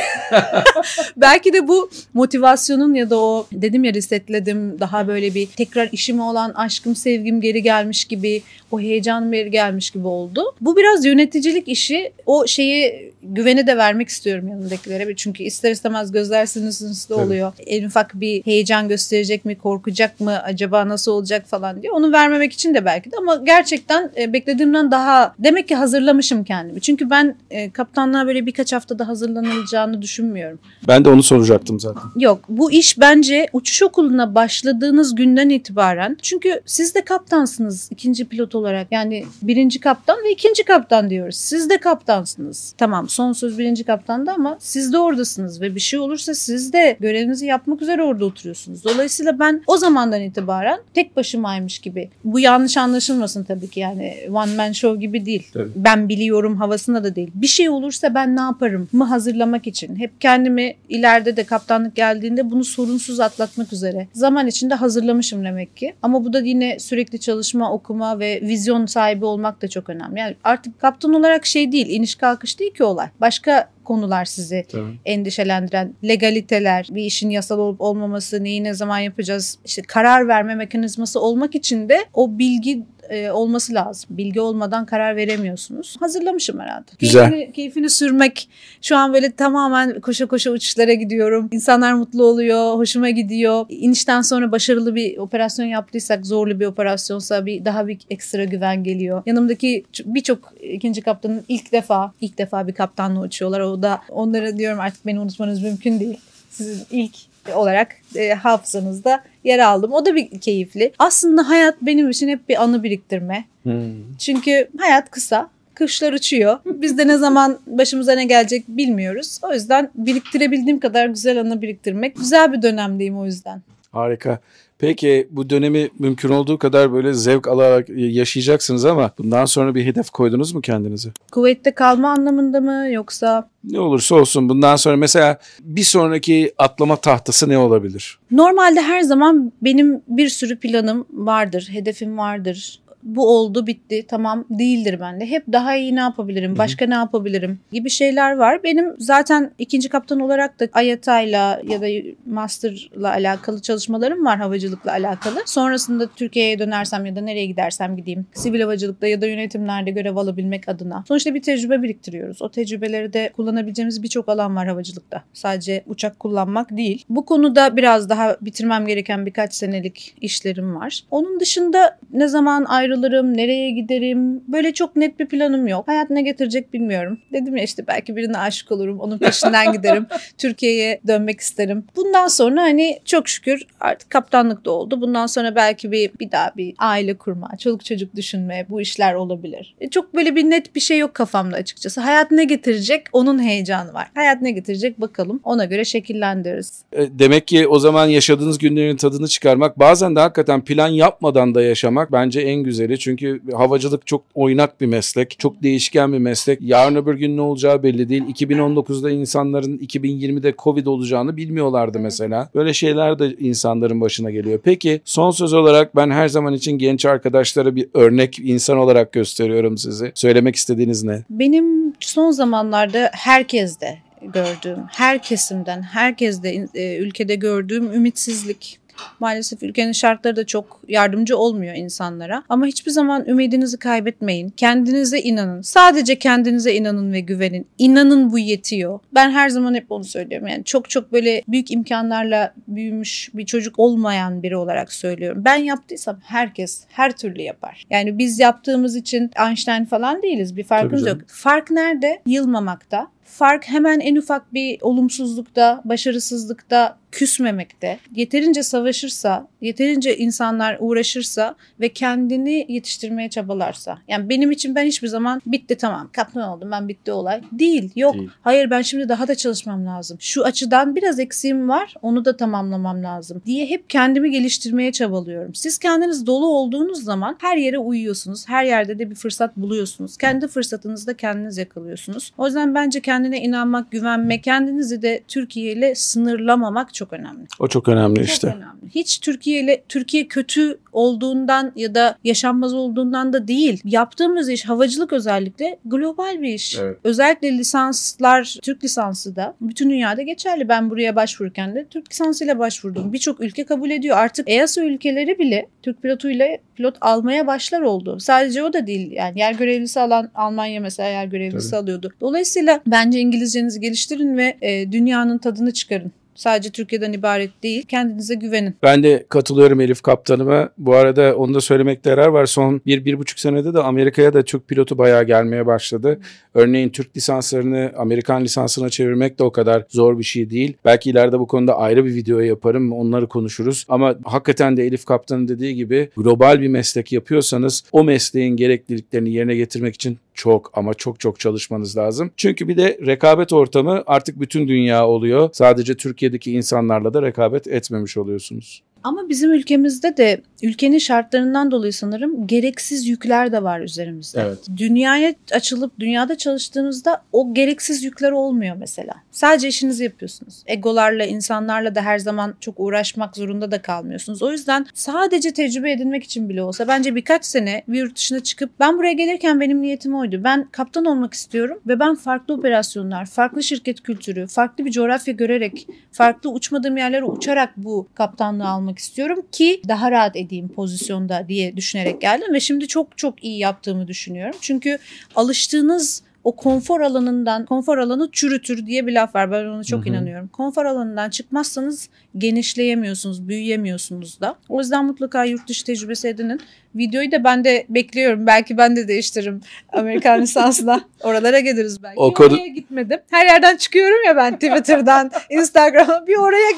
Belki 1.16 1.52
de 1.52 1.68
bu 1.68 1.90
motivasyonun 2.14 2.94
ya 2.94 3.10
da 3.10 3.18
o 3.20 3.46
dedim 3.52 3.84
ya 3.84 3.94
resetledim 3.94 4.80
daha 4.80 5.08
böyle 5.08 5.34
bir 5.34 5.46
tekrar 5.46 5.88
işime 5.92 6.22
olan 6.22 6.50
aşkım 6.50 6.96
sevgim 6.96 7.40
geri 7.40 7.62
gelmiş 7.62 8.04
gibi 8.04 8.42
o 8.70 8.80
heyecanım 8.80 9.32
geri 9.32 9.50
gelmiş 9.50 9.90
gibi 9.90 10.06
oldu. 10.06 10.54
Bu 10.60 10.76
biraz 10.76 11.04
yöneticilik 11.04 11.68
işi 11.68 12.12
o 12.26 12.46
şeyi 12.46 13.12
güveni 13.22 13.66
de 13.66 13.76
vermek 13.76 14.08
istiyorum 14.08 14.48
yanındakilere. 14.48 15.16
Çünkü 15.16 15.42
ister 15.42 15.70
istemez 15.70 16.12
gözler 16.12 16.46
sinüsünüzde 16.46 17.14
oluyor. 17.14 17.52
En 17.66 17.84
ufak 17.84 18.20
bir 18.20 18.42
heyecan 18.44 18.88
gösterecek 18.88 19.44
mi 19.44 19.58
korkacak 19.58 20.20
mı 20.20 20.42
acaba 20.42 20.88
nasıl 20.88 21.12
olacak 21.12 21.46
falan 21.46 21.65
diye. 21.82 21.92
Onu 21.92 22.12
vermemek 22.12 22.52
için 22.52 22.74
de 22.74 22.84
belki 22.84 23.12
de 23.12 23.16
ama 23.18 23.36
gerçekten 23.36 24.10
e, 24.18 24.32
beklediğimden 24.32 24.90
daha 24.90 25.34
demek 25.38 25.68
ki 25.68 25.74
hazırlamışım 25.74 26.44
kendimi. 26.44 26.80
Çünkü 26.80 27.10
ben 27.10 27.36
e, 27.50 27.70
kaptanlığa 27.70 28.26
böyle 28.26 28.46
birkaç 28.46 28.72
haftada 28.72 29.08
hazırlanılacağını 29.08 30.02
düşünmüyorum. 30.02 30.58
Ben 30.88 31.04
de 31.04 31.08
onu 31.08 31.22
soracaktım 31.22 31.80
zaten. 31.80 32.02
Yok 32.16 32.40
bu 32.48 32.72
iş 32.72 33.00
bence 33.00 33.46
uçuş 33.52 33.82
okuluna 33.82 34.34
başladığınız 34.34 35.14
günden 35.14 35.48
itibaren 35.48 36.16
çünkü 36.22 36.60
siz 36.66 36.94
de 36.94 37.04
kaptansınız 37.04 37.88
ikinci 37.90 38.24
pilot 38.24 38.54
olarak 38.54 38.86
yani 38.90 39.24
birinci 39.42 39.80
kaptan 39.80 40.16
ve 40.24 40.32
ikinci 40.32 40.64
kaptan 40.64 41.10
diyoruz. 41.10 41.36
Siz 41.36 41.70
de 41.70 41.78
kaptansınız. 41.78 42.74
Tamam 42.78 43.08
son 43.08 43.32
söz 43.32 43.58
birinci 43.58 43.84
kaptanda 43.84 44.32
ama 44.32 44.56
siz 44.60 44.92
de 44.92 44.98
oradasınız 44.98 45.60
ve 45.60 45.74
bir 45.74 45.80
şey 45.80 45.98
olursa 45.98 46.34
siz 46.34 46.72
de 46.72 46.96
görevinizi 47.00 47.46
yapmak 47.46 47.82
üzere 47.82 48.02
orada 48.02 48.24
oturuyorsunuz. 48.24 48.84
Dolayısıyla 48.84 49.38
ben 49.38 49.62
o 49.66 49.76
zamandan 49.76 50.20
itibaren 50.20 50.80
tek 50.94 51.16
başımaymış 51.56 51.78
gibi 51.78 52.10
bu 52.24 52.40
yanlış 52.40 52.76
anlaşılmasın 52.76 53.44
tabii 53.44 53.70
ki 53.70 53.80
yani 53.80 54.16
one 54.32 54.54
man 54.56 54.72
show 54.72 55.00
gibi 55.00 55.26
değil. 55.26 55.46
Tabii. 55.52 55.70
Ben 55.76 56.08
biliyorum 56.08 56.56
havasında 56.56 57.04
da 57.04 57.16
değil. 57.16 57.30
Bir 57.34 57.46
şey 57.46 57.68
olursa 57.68 58.14
ben 58.14 58.36
ne 58.36 58.40
yaparım 58.40 58.88
mı 58.92 59.04
hazırlamak 59.04 59.66
için. 59.66 59.96
Hep 59.96 60.20
kendimi 60.20 60.74
ileride 60.88 61.36
de 61.36 61.44
kaptanlık 61.44 61.96
geldiğinde 61.96 62.50
bunu 62.50 62.64
sorunsuz 62.64 63.20
atlatmak 63.20 63.72
üzere. 63.72 64.08
Zaman 64.12 64.46
içinde 64.46 64.74
hazırlamışım 64.74 65.44
demek 65.44 65.76
ki. 65.76 65.94
Ama 66.02 66.24
bu 66.24 66.32
da 66.32 66.40
yine 66.40 66.78
sürekli 66.78 67.20
çalışma, 67.20 67.72
okuma 67.72 68.18
ve 68.18 68.40
vizyon 68.42 68.86
sahibi 68.86 69.24
olmak 69.24 69.62
da 69.62 69.68
çok 69.68 69.88
önemli. 69.88 70.20
Yani 70.20 70.34
artık 70.44 70.80
kaptan 70.80 71.14
olarak 71.14 71.46
şey 71.46 71.72
değil, 71.72 71.86
iniş 71.88 72.14
kalkış 72.14 72.60
değil 72.60 72.74
ki 72.74 72.84
olay. 72.84 73.08
Başka 73.20 73.68
konular 73.86 74.24
sizi 74.24 74.64
Tabii. 74.72 74.98
endişelendiren 75.04 75.94
legaliteler, 76.04 76.88
bir 76.90 77.02
işin 77.02 77.30
yasal 77.30 77.58
olup 77.58 77.80
olmaması, 77.80 78.44
neyi 78.44 78.64
ne 78.64 78.74
zaman 78.74 78.98
yapacağız, 78.98 79.58
işte 79.64 79.82
karar 79.82 80.28
verme 80.28 80.54
mekanizması 80.54 81.20
olmak 81.20 81.54
için 81.54 81.88
de 81.88 81.98
o 82.14 82.38
bilgi 82.38 82.82
e, 83.10 83.30
olması 83.30 83.74
lazım. 83.74 84.10
Bilgi 84.10 84.40
olmadan 84.40 84.86
karar 84.86 85.16
veremiyorsunuz. 85.16 85.96
Hazırlamışım 86.00 86.60
herhalde. 86.60 86.86
Güzel. 86.98 87.30
Keyfini, 87.30 87.52
keyfini 87.52 87.90
sürmek. 87.90 88.48
Şu 88.82 88.96
an 88.96 89.12
böyle 89.14 89.32
tamamen 89.32 90.00
koşa 90.00 90.26
koşa 90.26 90.50
uçuşlara 90.50 90.94
gidiyorum. 90.94 91.48
İnsanlar 91.52 91.92
mutlu 91.92 92.24
oluyor, 92.24 92.74
hoşuma 92.74 93.10
gidiyor. 93.10 93.66
İnişten 93.68 94.22
sonra 94.22 94.52
başarılı 94.52 94.94
bir 94.94 95.18
operasyon 95.18 95.66
yaptıysak, 95.66 96.26
zorlu 96.26 96.60
bir 96.60 96.66
operasyonsa 96.66 97.46
bir 97.46 97.64
daha 97.64 97.88
bir 97.88 97.98
ekstra 98.10 98.44
güven 98.44 98.84
geliyor. 98.84 99.22
Yanımdaki 99.26 99.84
birçok 100.04 100.52
ikinci 100.62 101.02
kaptanın 101.02 101.44
ilk 101.48 101.72
defa, 101.72 102.12
ilk 102.20 102.38
defa 102.38 102.68
bir 102.68 102.72
kaptanla 102.72 103.20
uçuyorlar. 103.20 103.60
O 103.60 103.82
da 103.82 104.00
onlara 104.10 104.58
diyorum 104.58 104.80
artık 104.80 105.06
beni 105.06 105.20
unutmanız 105.20 105.62
mümkün 105.62 106.00
değil. 106.00 106.20
Sizin 106.50 106.86
ilk 106.90 107.16
olarak 107.54 107.96
e, 108.16 108.28
hafızanızda 108.34 109.22
yer 109.44 109.58
aldım. 109.58 109.92
O 109.92 110.06
da 110.06 110.14
bir 110.14 110.40
keyifli. 110.40 110.92
Aslında 110.98 111.48
hayat 111.48 111.74
benim 111.82 112.10
için 112.10 112.28
hep 112.28 112.48
bir 112.48 112.62
anı 112.62 112.82
biriktirme. 112.82 113.44
Hmm. 113.62 114.16
Çünkü 114.18 114.68
hayat 114.78 115.10
kısa. 115.10 115.50
Kışlar 115.74 116.12
uçuyor. 116.12 116.58
Biz 116.66 116.98
de 116.98 117.08
ne 117.08 117.16
zaman 117.18 117.58
başımıza 117.66 118.12
ne 118.12 118.24
gelecek 118.24 118.68
bilmiyoruz. 118.68 119.38
O 119.42 119.52
yüzden 119.52 119.90
biriktirebildiğim 119.94 120.80
kadar 120.80 121.06
güzel 121.06 121.40
anı 121.40 121.62
biriktirmek. 121.62 122.16
Güzel 122.16 122.52
bir 122.52 122.62
dönemdeyim 122.62 123.18
o 123.18 123.26
yüzden. 123.26 123.62
Harika. 123.96 124.40
Peki 124.78 125.28
bu 125.30 125.50
dönemi 125.50 125.88
mümkün 125.98 126.28
olduğu 126.28 126.58
kadar 126.58 126.92
böyle 126.92 127.14
zevk 127.14 127.48
alarak 127.48 127.88
yaşayacaksınız 127.88 128.84
ama 128.84 129.10
bundan 129.18 129.44
sonra 129.44 129.74
bir 129.74 129.84
hedef 129.84 130.10
koydunuz 130.10 130.54
mu 130.54 130.60
kendinize? 130.60 131.10
Kuveyt'te 131.32 131.74
kalma 131.74 132.10
anlamında 132.10 132.60
mı 132.60 132.88
yoksa? 132.90 133.48
Ne 133.64 133.80
olursa 133.80 134.14
olsun 134.14 134.48
bundan 134.48 134.76
sonra 134.76 134.96
mesela 134.96 135.38
bir 135.60 135.82
sonraki 135.82 136.52
atlama 136.58 136.96
tahtası 136.96 137.48
ne 137.48 137.58
olabilir? 137.58 138.18
Normalde 138.30 138.80
her 138.80 139.00
zaman 139.00 139.52
benim 139.62 140.00
bir 140.08 140.28
sürü 140.28 140.58
planım 140.58 141.06
vardır, 141.12 141.68
hedefim 141.72 142.18
vardır 142.18 142.80
bu 143.06 143.28
oldu 143.28 143.66
bitti 143.66 144.04
tamam 144.08 144.44
değildir 144.50 145.00
bende. 145.00 145.26
Hep 145.26 145.44
daha 145.52 145.76
iyi 145.76 145.96
ne 145.96 146.00
yapabilirim, 146.00 146.58
başka 146.58 146.86
ne 146.86 146.94
yapabilirim 146.94 147.60
gibi 147.72 147.90
şeyler 147.90 148.36
var. 148.36 148.62
Benim 148.64 148.94
zaten 148.98 149.50
ikinci 149.58 149.88
kaptan 149.88 150.20
olarak 150.20 150.60
da 150.60 150.68
AYATA'yla 150.72 151.60
ya 151.68 151.80
da 151.80 151.86
master'la 152.26 153.10
alakalı 153.10 153.62
çalışmalarım 153.62 154.24
var 154.24 154.38
havacılıkla 154.38 154.90
alakalı. 154.90 155.42
Sonrasında 155.46 156.06
Türkiye'ye 156.06 156.58
dönersem 156.58 157.06
ya 157.06 157.16
da 157.16 157.20
nereye 157.20 157.46
gidersem 157.46 157.96
gideyim 157.96 158.26
sivil 158.34 158.60
havacılıkta 158.60 159.06
ya 159.06 159.20
da 159.20 159.26
yönetimlerde 159.26 159.90
görev 159.90 160.16
alabilmek 160.16 160.68
adına. 160.68 161.04
Sonuçta 161.08 161.34
bir 161.34 161.42
tecrübe 161.42 161.82
biriktiriyoruz. 161.82 162.42
O 162.42 162.48
tecrübeleri 162.48 163.12
de 163.12 163.32
kullanabileceğimiz 163.36 164.02
birçok 164.02 164.28
alan 164.28 164.56
var 164.56 164.68
havacılıkta. 164.68 165.22
Sadece 165.32 165.82
uçak 165.86 166.20
kullanmak 166.20 166.76
değil. 166.76 167.04
Bu 167.08 167.24
konuda 167.24 167.76
biraz 167.76 168.08
daha 168.08 168.36
bitirmem 168.40 168.86
gereken 168.86 169.26
birkaç 169.26 169.54
senelik 169.54 170.14
işlerim 170.20 170.76
var. 170.76 171.00
Onun 171.10 171.40
dışında 171.40 171.98
ne 172.12 172.28
zaman 172.28 172.64
ayrı 172.64 172.95
ayrılırım, 172.96 173.36
nereye 173.36 173.70
giderim 173.70 174.42
böyle 174.48 174.72
çok 174.72 174.96
net 174.96 175.18
bir 175.18 175.26
planım 175.26 175.66
yok. 175.66 175.88
Hayat 175.88 176.10
ne 176.10 176.22
getirecek 176.22 176.72
bilmiyorum. 176.72 177.18
Dedim 177.32 177.56
ya 177.56 177.64
işte 177.64 177.86
belki 177.86 178.16
birine 178.16 178.38
aşık 178.38 178.72
olurum, 178.72 179.00
onun 179.00 179.18
peşinden 179.18 179.72
giderim. 179.72 180.06
Türkiye'ye 180.38 181.00
dönmek 181.06 181.40
isterim. 181.40 181.84
Bundan 181.96 182.28
sonra 182.28 182.62
hani 182.62 182.98
çok 183.04 183.28
şükür 183.28 183.66
artık 183.80 184.10
kaptanlık 184.10 184.64
da 184.64 184.70
oldu. 184.70 185.00
Bundan 185.00 185.26
sonra 185.26 185.54
belki 185.54 185.92
bir, 185.92 186.10
bir 186.20 186.32
daha 186.32 186.52
bir 186.56 186.74
aile 186.78 187.14
kurma, 187.14 187.56
çoluk 187.58 187.84
çocuk 187.84 188.16
düşünme 188.16 188.66
bu 188.68 188.80
işler 188.80 189.14
olabilir. 189.14 189.74
E 189.80 189.90
çok 189.90 190.14
böyle 190.14 190.36
bir 190.36 190.44
net 190.44 190.74
bir 190.74 190.80
şey 190.80 190.98
yok 190.98 191.14
kafamda 191.14 191.56
açıkçası. 191.56 192.00
Hayat 192.00 192.30
ne 192.30 192.44
getirecek 192.44 193.06
onun 193.12 193.42
heyecanı 193.42 193.94
var. 193.94 194.10
Hayat 194.14 194.42
ne 194.42 194.50
getirecek 194.50 195.00
bakalım 195.00 195.40
ona 195.44 195.64
göre 195.64 195.84
şekillendiririz. 195.84 196.82
E, 196.92 197.18
demek 197.18 197.48
ki 197.48 197.68
o 197.68 197.78
zaman 197.78 198.06
yaşadığınız 198.06 198.58
günlerin 198.58 198.96
tadını 198.96 199.28
çıkarmak 199.28 199.78
bazen 199.78 200.16
de 200.16 200.20
hakikaten 200.20 200.64
plan 200.64 200.88
yapmadan 200.88 201.54
da 201.54 201.62
yaşamak 201.62 202.12
bence 202.12 202.40
en 202.40 202.62
güzel 202.62 202.85
güzeli. 202.86 202.98
Çünkü 202.98 203.40
havacılık 203.52 204.06
çok 204.06 204.24
oynak 204.34 204.80
bir 204.80 204.86
meslek. 204.86 205.38
Çok 205.38 205.62
değişken 205.62 206.12
bir 206.12 206.18
meslek. 206.18 206.58
Yarın 206.62 206.96
öbür 206.96 207.14
gün 207.14 207.36
ne 207.36 207.40
olacağı 207.40 207.82
belli 207.82 208.08
değil. 208.08 208.22
2019'da 208.22 209.10
insanların 209.10 209.78
2020'de 209.78 210.54
Covid 210.58 210.86
olacağını 210.86 211.36
bilmiyorlardı 211.36 211.98
mesela. 211.98 212.48
Böyle 212.54 212.72
şeyler 212.74 213.18
de 213.18 213.36
insanların 213.38 214.00
başına 214.00 214.30
geliyor. 214.30 214.60
Peki 214.64 215.00
son 215.04 215.30
söz 215.30 215.52
olarak 215.52 215.96
ben 215.96 216.10
her 216.10 216.28
zaman 216.28 216.54
için 216.54 216.78
genç 216.78 217.04
arkadaşlara 217.06 217.76
bir 217.76 217.88
örnek 217.94 218.38
insan 218.38 218.78
olarak 218.78 219.12
gösteriyorum 219.12 219.78
sizi. 219.78 220.12
Söylemek 220.14 220.56
istediğiniz 220.56 221.04
ne? 221.04 221.22
Benim 221.30 221.92
son 222.00 222.30
zamanlarda 222.30 223.10
herkeste 223.12 223.98
gördüğüm, 224.22 224.78
her 224.88 225.22
kesimden, 225.22 225.82
herkeste 225.82 226.66
e, 226.74 226.96
ülkede 226.96 227.34
gördüğüm 227.34 227.92
ümitsizlik 227.92 228.78
Maalesef 229.20 229.62
ülkenin 229.62 229.92
şartları 229.92 230.36
da 230.36 230.46
çok 230.46 230.80
yardımcı 230.88 231.38
olmuyor 231.38 231.74
insanlara. 231.74 232.42
Ama 232.48 232.66
hiçbir 232.66 232.90
zaman 232.90 233.26
ümidinizi 233.26 233.78
kaybetmeyin. 233.78 234.48
Kendinize 234.48 235.20
inanın. 235.20 235.62
Sadece 235.62 236.18
kendinize 236.18 236.74
inanın 236.74 237.12
ve 237.12 237.20
güvenin. 237.20 237.66
İnanın 237.78 238.32
bu 238.32 238.38
yetiyor. 238.38 238.98
Ben 239.14 239.30
her 239.30 239.48
zaman 239.48 239.74
hep 239.74 239.92
onu 239.92 240.04
söylüyorum. 240.04 240.48
Yani 240.48 240.64
çok 240.64 240.90
çok 240.90 241.12
böyle 241.12 241.42
büyük 241.48 241.70
imkanlarla 241.70 242.54
büyümüş 242.68 243.30
bir 243.34 243.46
çocuk 243.46 243.78
olmayan 243.78 244.42
biri 244.42 244.56
olarak 244.56 244.92
söylüyorum. 244.92 245.42
Ben 245.44 245.56
yaptıysam 245.56 246.20
herkes 246.24 246.84
her 246.88 247.16
türlü 247.16 247.42
yapar. 247.42 247.84
Yani 247.90 248.18
biz 248.18 248.38
yaptığımız 248.38 248.96
için 248.96 249.30
Einstein 249.46 249.84
falan 249.84 250.22
değiliz. 250.22 250.56
Bir 250.56 250.64
farkımız 250.64 251.06
yok. 251.06 251.18
Fark 251.26 251.70
nerede? 251.70 252.22
Yılmamakta. 252.26 253.15
Fark 253.26 253.68
hemen 253.68 254.00
en 254.00 254.16
ufak 254.16 254.54
bir 254.54 254.78
olumsuzlukta, 254.80 255.82
başarısızlıkta 255.84 256.98
küsmemekte, 257.16 257.98
yeterince 258.14 258.62
savaşırsa, 258.62 259.48
yeterince 259.60 260.16
insanlar 260.16 260.76
uğraşırsa 260.80 261.56
ve 261.80 261.88
kendini 261.88 262.66
yetiştirmeye 262.68 263.30
çabalarsa. 263.30 263.98
Yani 264.08 264.28
benim 264.28 264.50
için 264.50 264.74
ben 264.74 264.84
hiçbir 264.84 265.08
zaman 265.08 265.42
bitti 265.46 265.76
tamam 265.76 266.10
kaptan 266.12 266.48
oldum 266.48 266.70
ben 266.70 266.88
bitti 266.88 267.12
olay. 267.12 267.40
Değil 267.52 267.90
yok. 267.96 268.14
Değil. 268.14 268.30
Hayır 268.42 268.70
ben 268.70 268.82
şimdi 268.82 269.08
daha 269.08 269.28
da 269.28 269.34
çalışmam 269.34 269.86
lazım. 269.86 270.16
Şu 270.20 270.44
açıdan 270.44 270.96
biraz 270.96 271.18
eksiğim 271.18 271.68
var 271.68 271.94
onu 272.02 272.24
da 272.24 272.36
tamamlamam 272.36 273.02
lazım 273.02 273.42
diye 273.46 273.66
hep 273.66 273.90
kendimi 273.90 274.30
geliştirmeye 274.30 274.92
çabalıyorum. 274.92 275.54
Siz 275.54 275.78
kendiniz 275.78 276.26
dolu 276.26 276.46
olduğunuz 276.46 277.04
zaman 277.04 277.36
her 277.40 277.56
yere 277.56 277.78
uyuyorsunuz. 277.78 278.48
Her 278.48 278.64
yerde 278.64 278.98
de 278.98 279.10
bir 279.10 279.14
fırsat 279.14 279.56
buluyorsunuz. 279.56 280.16
Kendi 280.16 280.48
fırsatınızda 280.48 281.16
kendiniz 281.16 281.58
yakalıyorsunuz. 281.58 282.32
O 282.38 282.46
yüzden 282.46 282.74
bence 282.74 283.00
kendine 283.16 283.40
inanmak, 283.40 283.90
güvenmek, 283.90 284.44
kendinizi 284.44 285.02
de 285.02 285.22
Türkiye 285.28 285.72
ile 285.72 285.94
sınırlamamak 285.94 286.94
çok 286.94 287.12
önemli. 287.12 287.46
O 287.58 287.68
çok 287.68 287.88
önemli 287.88 288.16
çok 288.16 288.26
işte. 288.26 288.46
Önemli. 288.46 288.90
Hiç 288.94 289.18
Türkiye 289.18 289.60
ile 289.60 289.82
Türkiye 289.88 290.28
kötü 290.28 290.78
olduğundan 290.92 291.72
ya 291.76 291.94
da 291.94 292.18
yaşanmaz 292.24 292.74
olduğundan 292.74 293.32
da 293.32 293.48
değil. 293.48 293.80
Yaptığımız 293.84 294.50
iş 294.50 294.64
havacılık 294.64 295.12
özellikle 295.12 295.78
global 295.84 296.42
bir 296.42 296.54
iş. 296.54 296.78
Evet. 296.78 296.98
Özellikle 297.04 297.58
lisanslar, 297.58 298.56
Türk 298.62 298.84
lisansı 298.84 299.36
da 299.36 299.54
bütün 299.60 299.90
dünyada 299.90 300.22
geçerli. 300.22 300.68
Ben 300.68 300.90
buraya 300.90 301.16
başvururken 301.16 301.74
de 301.74 301.86
Türk 301.90 302.10
lisansıyla 302.10 302.58
başvurdum. 302.58 303.12
Birçok 303.12 303.40
ülke 303.40 303.64
kabul 303.64 303.90
ediyor. 303.90 304.16
Artık 304.16 304.50
EASA 304.50 304.84
ülkeleri 304.84 305.38
bile 305.38 305.66
Türk 305.82 306.02
pilotuyla 306.02 306.46
pilot 306.74 306.96
almaya 307.00 307.46
başlar 307.46 307.80
oldu. 307.80 308.20
Sadece 308.20 308.62
o 308.62 308.72
da 308.72 308.86
değil. 308.86 309.12
Yani 309.12 309.38
yer 309.38 309.54
görevlisi 309.54 310.00
alan 310.00 310.30
Almanya 310.34 310.80
mesela 310.80 311.08
yer 311.08 311.24
görevlisi 311.24 311.70
Tabii. 311.70 311.80
alıyordu. 311.80 312.12
Dolayısıyla 312.20 312.80
bence 313.06 313.20
İngilizcenizi 313.20 313.80
geliştirin 313.80 314.36
ve 314.36 314.56
e, 314.62 314.92
dünyanın 314.92 315.38
tadını 315.38 315.72
çıkarın. 315.72 316.12
Sadece 316.34 316.70
Türkiye'den 316.70 317.12
ibaret 317.12 317.62
değil. 317.62 317.82
Kendinize 317.82 318.34
güvenin. 318.34 318.74
Ben 318.82 319.02
de 319.02 319.26
katılıyorum 319.28 319.80
Elif 319.80 320.02
kaptanıma. 320.02 320.68
Bu 320.78 320.94
arada 320.94 321.36
onu 321.36 321.54
da 321.54 321.60
söylemekte 321.60 322.10
yarar 322.10 322.26
var. 322.26 322.46
Son 322.46 322.80
bir, 322.86 323.04
bir 323.04 323.18
buçuk 323.18 323.38
senede 323.38 323.74
de 323.74 323.78
Amerika'ya 323.78 324.32
da 324.32 324.42
Türk 324.42 324.68
pilotu 324.68 324.98
bayağı 324.98 325.24
gelmeye 325.24 325.66
başladı. 325.66 326.20
Örneğin 326.54 326.88
Türk 326.88 327.16
lisanslarını 327.16 327.92
Amerikan 327.96 328.44
lisansına 328.44 328.90
çevirmek 328.90 329.38
de 329.38 329.42
o 329.42 329.52
kadar 329.52 329.84
zor 329.88 330.18
bir 330.18 330.24
şey 330.24 330.50
değil. 330.50 330.76
Belki 330.84 331.10
ileride 331.10 331.38
bu 331.38 331.46
konuda 331.46 331.78
ayrı 331.78 332.04
bir 332.04 332.14
video 332.14 332.38
yaparım. 332.38 332.92
Onları 332.92 333.28
konuşuruz. 333.28 333.84
Ama 333.88 334.14
hakikaten 334.24 334.76
de 334.76 334.86
Elif 334.86 335.04
kaptanın 335.04 335.48
dediği 335.48 335.74
gibi 335.74 336.10
global 336.16 336.60
bir 336.60 336.68
meslek 336.68 337.12
yapıyorsanız 337.12 337.84
o 337.92 338.04
mesleğin 338.04 338.56
gerekliliklerini 338.56 339.32
yerine 339.32 339.56
getirmek 339.56 339.94
için 339.94 340.18
çok 340.36 340.70
ama 340.74 340.94
çok 340.94 341.20
çok 341.20 341.40
çalışmanız 341.40 341.96
lazım. 341.96 342.30
Çünkü 342.36 342.68
bir 342.68 342.76
de 342.76 342.98
rekabet 343.06 343.52
ortamı 343.52 344.02
artık 344.06 344.40
bütün 344.40 344.68
dünya 344.68 345.06
oluyor. 345.06 345.50
Sadece 345.52 345.96
Türkiye'deki 345.96 346.52
insanlarla 346.52 347.14
da 347.14 347.22
rekabet 347.22 347.66
etmemiş 347.66 348.16
oluyorsunuz. 348.16 348.82
Ama 349.06 349.28
bizim 349.28 349.52
ülkemizde 349.52 350.16
de 350.16 350.40
ülkenin 350.62 350.98
şartlarından 350.98 351.70
dolayı 351.70 351.92
sanırım 351.92 352.46
gereksiz 352.46 353.06
yükler 353.06 353.52
de 353.52 353.62
var 353.62 353.80
üzerimizde. 353.80 354.40
Evet. 354.40 354.58
Dünyaya 354.76 355.34
açılıp 355.52 356.00
dünyada 356.00 356.38
çalıştığınızda 356.38 357.22
o 357.32 357.54
gereksiz 357.54 358.04
yükler 358.04 358.32
olmuyor 358.32 358.76
mesela. 358.76 359.14
Sadece 359.30 359.68
işinizi 359.68 360.04
yapıyorsunuz. 360.04 360.62
Egolarla, 360.66 361.24
insanlarla 361.24 361.94
da 361.94 362.02
her 362.02 362.18
zaman 362.18 362.54
çok 362.60 362.80
uğraşmak 362.80 363.36
zorunda 363.36 363.70
da 363.70 363.82
kalmıyorsunuz. 363.82 364.42
O 364.42 364.52
yüzden 364.52 364.86
sadece 364.94 365.52
tecrübe 365.52 365.92
edinmek 365.92 366.24
için 366.24 366.48
bile 366.48 366.62
olsa 366.62 366.88
bence 366.88 367.14
birkaç 367.14 367.44
sene 367.44 367.82
bir 367.88 367.98
yurt 367.98 368.16
dışına 368.16 368.40
çıkıp 368.40 368.70
ben 368.80 368.98
buraya 368.98 369.12
gelirken 369.12 369.60
benim 369.60 369.82
niyetim 369.82 370.14
oydu. 370.14 370.40
Ben 370.44 370.68
kaptan 370.72 371.04
olmak 371.04 371.34
istiyorum 371.34 371.80
ve 371.86 372.00
ben 372.00 372.14
farklı 372.14 372.54
operasyonlar, 372.54 373.26
farklı 373.26 373.62
şirket 373.62 374.02
kültürü, 374.02 374.46
farklı 374.46 374.84
bir 374.84 374.90
coğrafya 374.90 375.34
görerek, 375.34 375.88
farklı 376.12 376.50
uçmadığım 376.50 376.96
yerlere 376.96 377.24
uçarak 377.24 377.76
bu 377.76 378.08
kaptanlığı 378.14 378.68
almak 378.68 378.95
olmak 378.96 378.98
istiyorum 378.98 379.46
ki 379.52 379.82
daha 379.88 380.10
rahat 380.10 380.36
edeyim 380.36 380.68
pozisyonda 380.68 381.48
diye 381.48 381.76
düşünerek 381.76 382.20
geldim 382.20 382.54
ve 382.54 382.60
şimdi 382.60 382.88
çok 382.88 383.18
çok 383.18 383.44
iyi 383.44 383.58
yaptığımı 383.58 384.08
düşünüyorum. 384.08 384.56
Çünkü 384.60 384.98
alıştığınız 385.34 386.22
o 386.46 386.56
konfor 386.56 387.00
alanından, 387.00 387.66
konfor 387.66 387.98
alanı 387.98 388.28
çürütür 388.32 388.86
diye 388.86 389.06
bir 389.06 389.12
laf 389.12 389.34
var. 389.34 389.50
Ben 389.50 389.64
ona 389.64 389.84
çok 389.84 390.00
Hı 390.00 390.04
hı. 390.04 390.08
inanıyorum. 390.08 390.48
Konfor 390.48 390.84
alanından 390.84 391.30
çıkmazsanız 391.30 392.08
genişleyemiyorsunuz, 392.38 393.48
büyüyemiyorsunuz 393.48 394.40
da. 394.40 394.56
O 394.68 394.78
yüzden 394.80 395.04
mutlaka 395.04 395.44
yurt 395.44 395.68
dışı 395.68 395.84
tecrübesi 395.84 396.28
edinin. 396.28 396.60
Videoyu 396.94 397.32
da 397.32 397.44
ben 397.44 397.64
de 397.64 397.86
bekliyorum. 397.88 398.46
Belki 398.46 398.78
ben 398.78 398.96
de 398.96 399.08
değiştiririm 399.08 399.60
Amerikan 399.92 400.40
lisansına. 400.42 401.00
Oralara 401.22 401.60
geliriz 401.60 402.02
belki. 402.02 402.20
O 402.20 402.32
konu- 402.32 402.54
oraya 402.54 402.68
gitmedim. 402.68 403.18
Her 403.30 403.46
yerden 403.46 403.76
çıkıyorum 403.76 404.24
ya 404.26 404.36
ben 404.36 404.54
Twitter'dan, 404.54 405.30
Instagram'a. 405.50 406.26
Bir 406.26 406.36
oraya 406.36 406.70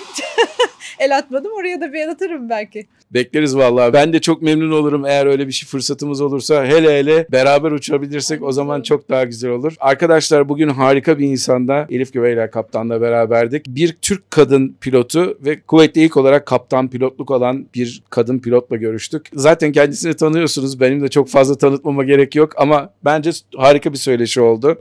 el 0.99 1.17
atmadım. 1.19 1.53
Oraya 1.53 1.81
da 1.81 1.93
bir 1.93 1.99
el 1.99 2.11
atarım 2.11 2.49
belki. 2.49 2.87
Bekleriz 3.11 3.57
vallahi. 3.57 3.93
Ben 3.93 4.13
de 4.13 4.21
çok 4.21 4.43
memnun 4.43 4.71
olurum 4.71 5.07
eğer 5.07 5.27
öyle 5.27 5.47
bir 5.47 5.53
şey 5.53 5.69
fırsatımız 5.69 6.21
olursa. 6.21 6.65
Hele 6.67 6.99
hele 6.99 7.27
beraber 7.33 7.71
uçabilirsek 7.71 8.43
o 8.43 8.53
zaman 8.53 8.83
çok 8.83 9.09
daha 9.09 9.25
güzel 9.25 9.51
olur. 9.51 9.58
Arkadaşlar 9.81 10.49
bugün 10.49 10.69
harika 10.69 11.19
bir 11.19 11.27
insanda 11.27 11.87
Elif 11.91 12.13
Güveyler 12.13 12.51
kaptanla 12.51 13.01
beraberdik. 13.01 13.67
Bir 13.69 13.93
Türk 14.03 14.31
kadın 14.31 14.77
pilotu 14.81 15.39
ve 15.41 15.61
kuvvetli 15.61 16.01
ilk 16.05 16.17
olarak 16.17 16.47
kaptan 16.47 16.89
pilotluk 16.91 17.31
olan 17.31 17.67
bir 17.75 18.03
kadın 18.11 18.39
pilotla 18.39 18.77
görüştük. 18.77 19.27
Zaten 19.35 19.73
kendisini 19.73 20.15
tanıyorsunuz. 20.15 20.81
Benim 20.81 21.03
de 21.03 21.09
çok 21.09 21.29
fazla 21.29 21.59
tanıtmama 21.59 22.05
gerek 22.05 22.35
yok 22.35 22.53
ama 22.57 22.91
bence 23.05 23.31
harika 23.57 23.93
bir 23.93 23.99
söyleşi 23.99 24.41
oldu. 24.41 24.79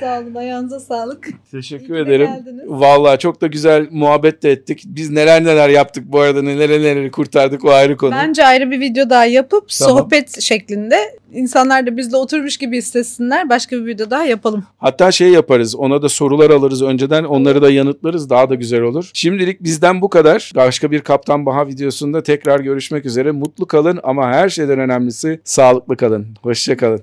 sağ 0.00 0.18
olun. 0.20 0.34
Ayağınıza 0.34 0.80
sağlık. 0.80 1.28
Teşekkür 1.50 1.94
İyi 1.94 2.02
ederim. 2.02 2.26
geldiniz. 2.26 2.64
Vallahi 2.66 3.18
çok 3.18 3.40
da 3.40 3.46
güzel 3.46 3.88
muhabbet 3.90 4.42
de 4.42 4.50
ettik. 4.52 4.82
Biz 4.86 5.10
neler 5.10 5.44
neler 5.44 5.68
yaptık 5.68 6.04
bu 6.06 6.20
arada 6.20 6.42
neler 6.42 6.70
neleri 6.70 7.10
kurtardık 7.10 7.64
o 7.64 7.70
ayrı 7.70 7.96
konu. 7.96 8.10
Bence 8.10 8.44
ayrı 8.44 8.70
bir 8.70 8.80
video 8.80 9.10
daha 9.10 9.24
yapıp 9.26 9.68
Tamam. 9.78 9.98
sohbet 9.98 10.40
şeklinde 10.40 10.96
insanlar 11.32 11.86
da 11.86 11.96
bizle 11.96 12.16
oturmuş 12.16 12.56
gibi 12.56 12.76
hissetsinler. 12.76 13.48
Başka 13.48 13.76
bir 13.76 13.86
video 13.86 14.10
daha 14.10 14.24
yapalım. 14.24 14.64
Hatta 14.78 15.12
şey 15.12 15.28
yaparız 15.28 15.74
ona 15.76 16.02
da 16.02 16.08
sorular 16.08 16.50
alırız 16.50 16.82
önceden 16.82 17.24
onları 17.24 17.62
da 17.62 17.70
yanıtlarız 17.70 18.30
daha 18.30 18.50
da 18.50 18.54
güzel 18.54 18.82
olur. 18.82 19.10
Şimdilik 19.14 19.62
bizden 19.62 20.02
bu 20.02 20.08
kadar. 20.08 20.52
Başka 20.56 20.90
bir 20.90 21.00
Kaptan 21.00 21.46
Baha 21.46 21.66
videosunda 21.66 22.22
tekrar 22.22 22.60
görüşmek 22.60 23.06
üzere. 23.06 23.30
Mutlu 23.30 23.66
kalın 23.66 24.00
ama 24.02 24.26
her 24.26 24.48
şeyden 24.48 24.78
önemlisi 24.78 25.40
sağlıklı 25.44 25.96
kalın. 25.96 26.26
Hoşça 26.42 26.76
kalın. 26.76 27.00